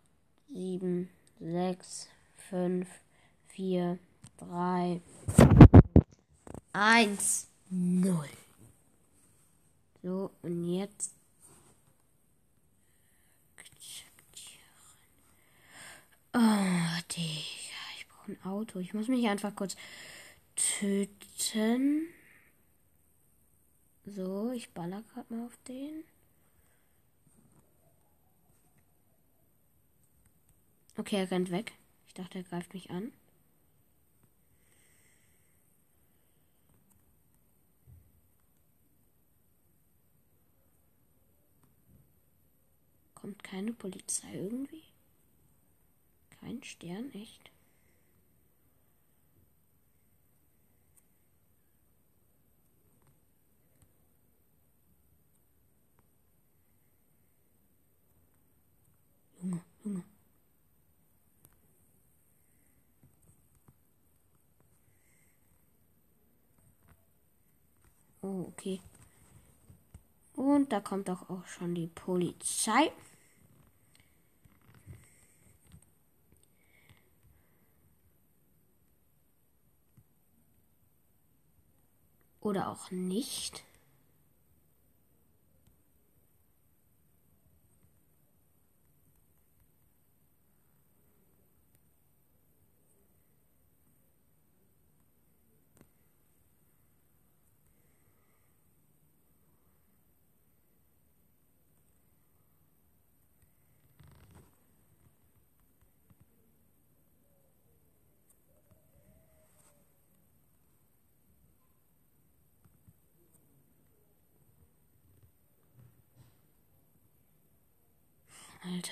7, 0.49 1.09
6, 1.39 2.07
5, 2.49 2.87
4, 3.47 3.99
3, 4.37 5.01
1, 6.73 7.47
0. 7.69 8.29
So, 10.01 10.31
und 10.41 10.67
jetzt. 10.67 11.15
Oh, 16.35 16.39
Digga, 16.39 17.29
ich 17.97 18.07
brauche 18.07 18.31
ein 18.31 18.43
Auto. 18.43 18.79
Ich 18.79 18.93
muss 18.93 19.07
mich 19.07 19.27
einfach 19.27 19.55
kurz 19.55 19.75
töten. 20.55 22.07
So, 24.05 24.51
ich 24.51 24.69
baller 24.71 25.01
gerade 25.13 25.33
mal 25.33 25.45
auf 25.45 25.57
den. 25.67 26.03
Okay, 30.97 31.17
er 31.17 31.31
rennt 31.31 31.51
weg. 31.51 31.73
Ich 32.07 32.13
dachte, 32.13 32.39
er 32.39 32.43
greift 32.43 32.73
mich 32.73 32.89
an. 32.91 33.11
Kommt 43.15 43.41
keine 43.43 43.71
Polizei 43.71 44.33
irgendwie? 44.33 44.83
Kein 46.41 46.61
Stern, 46.61 47.09
echt? 47.13 47.52
Junge. 59.83 60.03
Oh, 68.21 68.45
okay. 68.47 68.79
Und 70.35 70.71
da 70.71 70.79
kommt 70.79 71.09
doch 71.09 71.29
auch 71.29 71.45
schon 71.47 71.75
die 71.75 71.87
Polizei. 71.87 72.91
Oder 82.39 82.69
auch 82.69 82.91
nicht. 82.91 83.63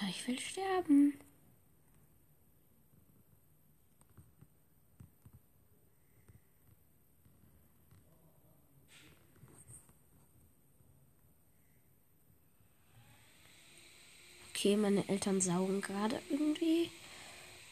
Alter, 0.02 0.10
ich 0.10 0.28
will 0.28 0.40
sterben. 0.40 1.14
Okay, 14.50 14.76
meine 14.78 15.08
Eltern 15.10 15.42
saugen 15.42 15.82
gerade 15.82 16.22
irgendwie. 16.30 16.92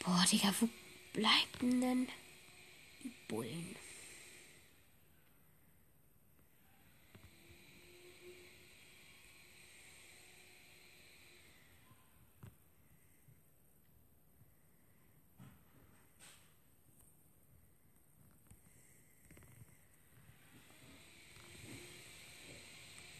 Boah, 0.03 0.25
Digga, 0.31 0.53
wo 0.59 0.69
bleiben 1.13 1.81
denn 1.81 2.07
die 3.03 3.11
Bullen? 3.27 3.75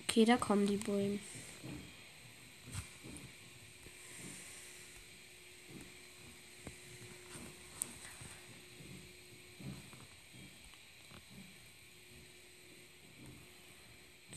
Okay, 0.10 0.26
da 0.26 0.38
kommen 0.38 0.66
die 0.66 0.78
Bullen. 0.78 1.20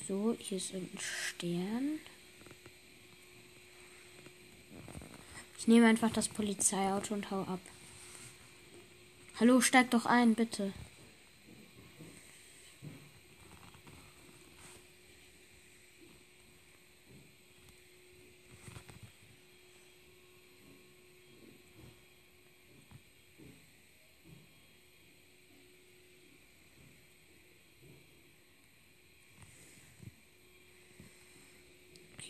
So, 0.07 0.37
hier 0.39 0.59
ist 0.59 0.75
ein 0.75 0.91
Stern. 0.99 2.01
Ich 5.59 5.67
nehme 5.67 5.87
einfach 5.87 6.13
das 6.13 6.29
Polizeiauto 6.29 7.15
und 7.15 7.31
hau 7.31 7.45
ab. 7.45 7.61
Hallo, 9.41 9.63
steig 9.63 9.91
doch 9.91 10.05
ein, 10.05 10.35
bitte. 10.35 10.75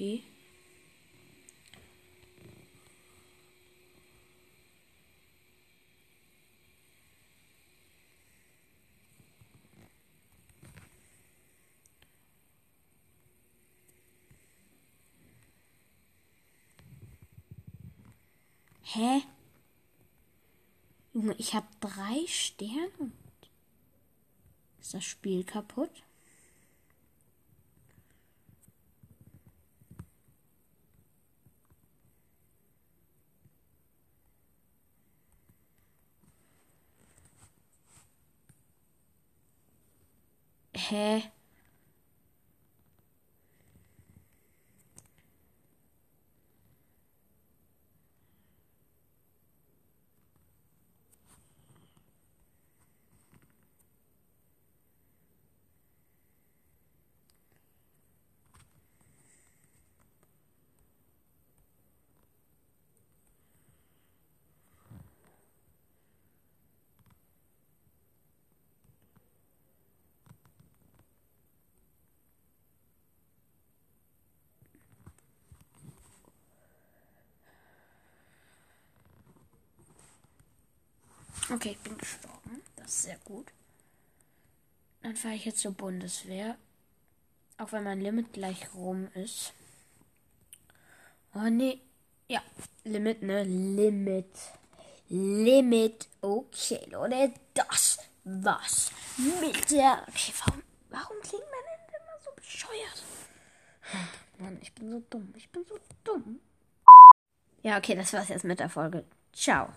Okay. 0.03 0.25
Hä? 18.83 19.23
Junge, 21.15 21.35
ich 21.39 21.55
habe 21.55 21.67
drei 21.79 22.27
Sterne. 22.27 23.13
Ist 24.81 24.95
das 24.95 25.05
Spiel 25.05 25.45
kaputt? 25.45 26.03
Hä? 40.91 41.33
Okay, 81.53 81.73
ich 81.73 81.79
bin 81.81 81.99
gestorben. 81.99 82.63
Das 82.77 82.87
ist 82.87 83.03
sehr 83.03 83.19
gut. 83.25 83.47
Dann 85.03 85.17
fahre 85.17 85.35
ich 85.35 85.45
jetzt 85.45 85.61
zur 85.61 85.73
Bundeswehr. 85.73 86.57
Auch 87.59 87.73
wenn 87.73 87.85
mein 87.85 88.01
Limit 88.01 88.33
gleich 88.33 88.73
rum 88.75 89.09
ist. 89.15 89.53
Oh 91.35 91.51
nee. 91.51 91.81
Ja, 92.29 92.41
Limit, 92.85 93.23
ne? 93.23 93.43
Limit. 93.43 94.35
Limit. 95.09 96.09
Okay, 96.23 96.87
Leute, 96.91 97.35
das 97.53 97.99
war's 98.25 98.91
mit 99.19 99.71
der. 99.71 100.07
Okay, 100.09 100.33
warum, 100.45 100.63
warum 100.89 101.17
klingt 101.21 101.45
mein 101.51 101.79
Ende 101.79 101.97
immer 101.99 102.19
so 102.25 102.31
bescheuert? 102.35 103.03
Mann, 104.39 104.59
ich 104.63 104.73
bin 104.73 104.91
so 104.91 105.03
dumm. 105.11 105.35
Ich 105.37 105.51
bin 105.51 105.65
so 105.69 105.79
dumm. 106.03 106.41
Ja, 107.63 107.77
okay, 107.77 107.95
das 107.95 108.13
war's 108.15 108.29
jetzt 108.29 108.45
mit 108.45 108.59
der 108.59 108.71
Folge. 108.71 109.05
Ciao. 109.35 109.69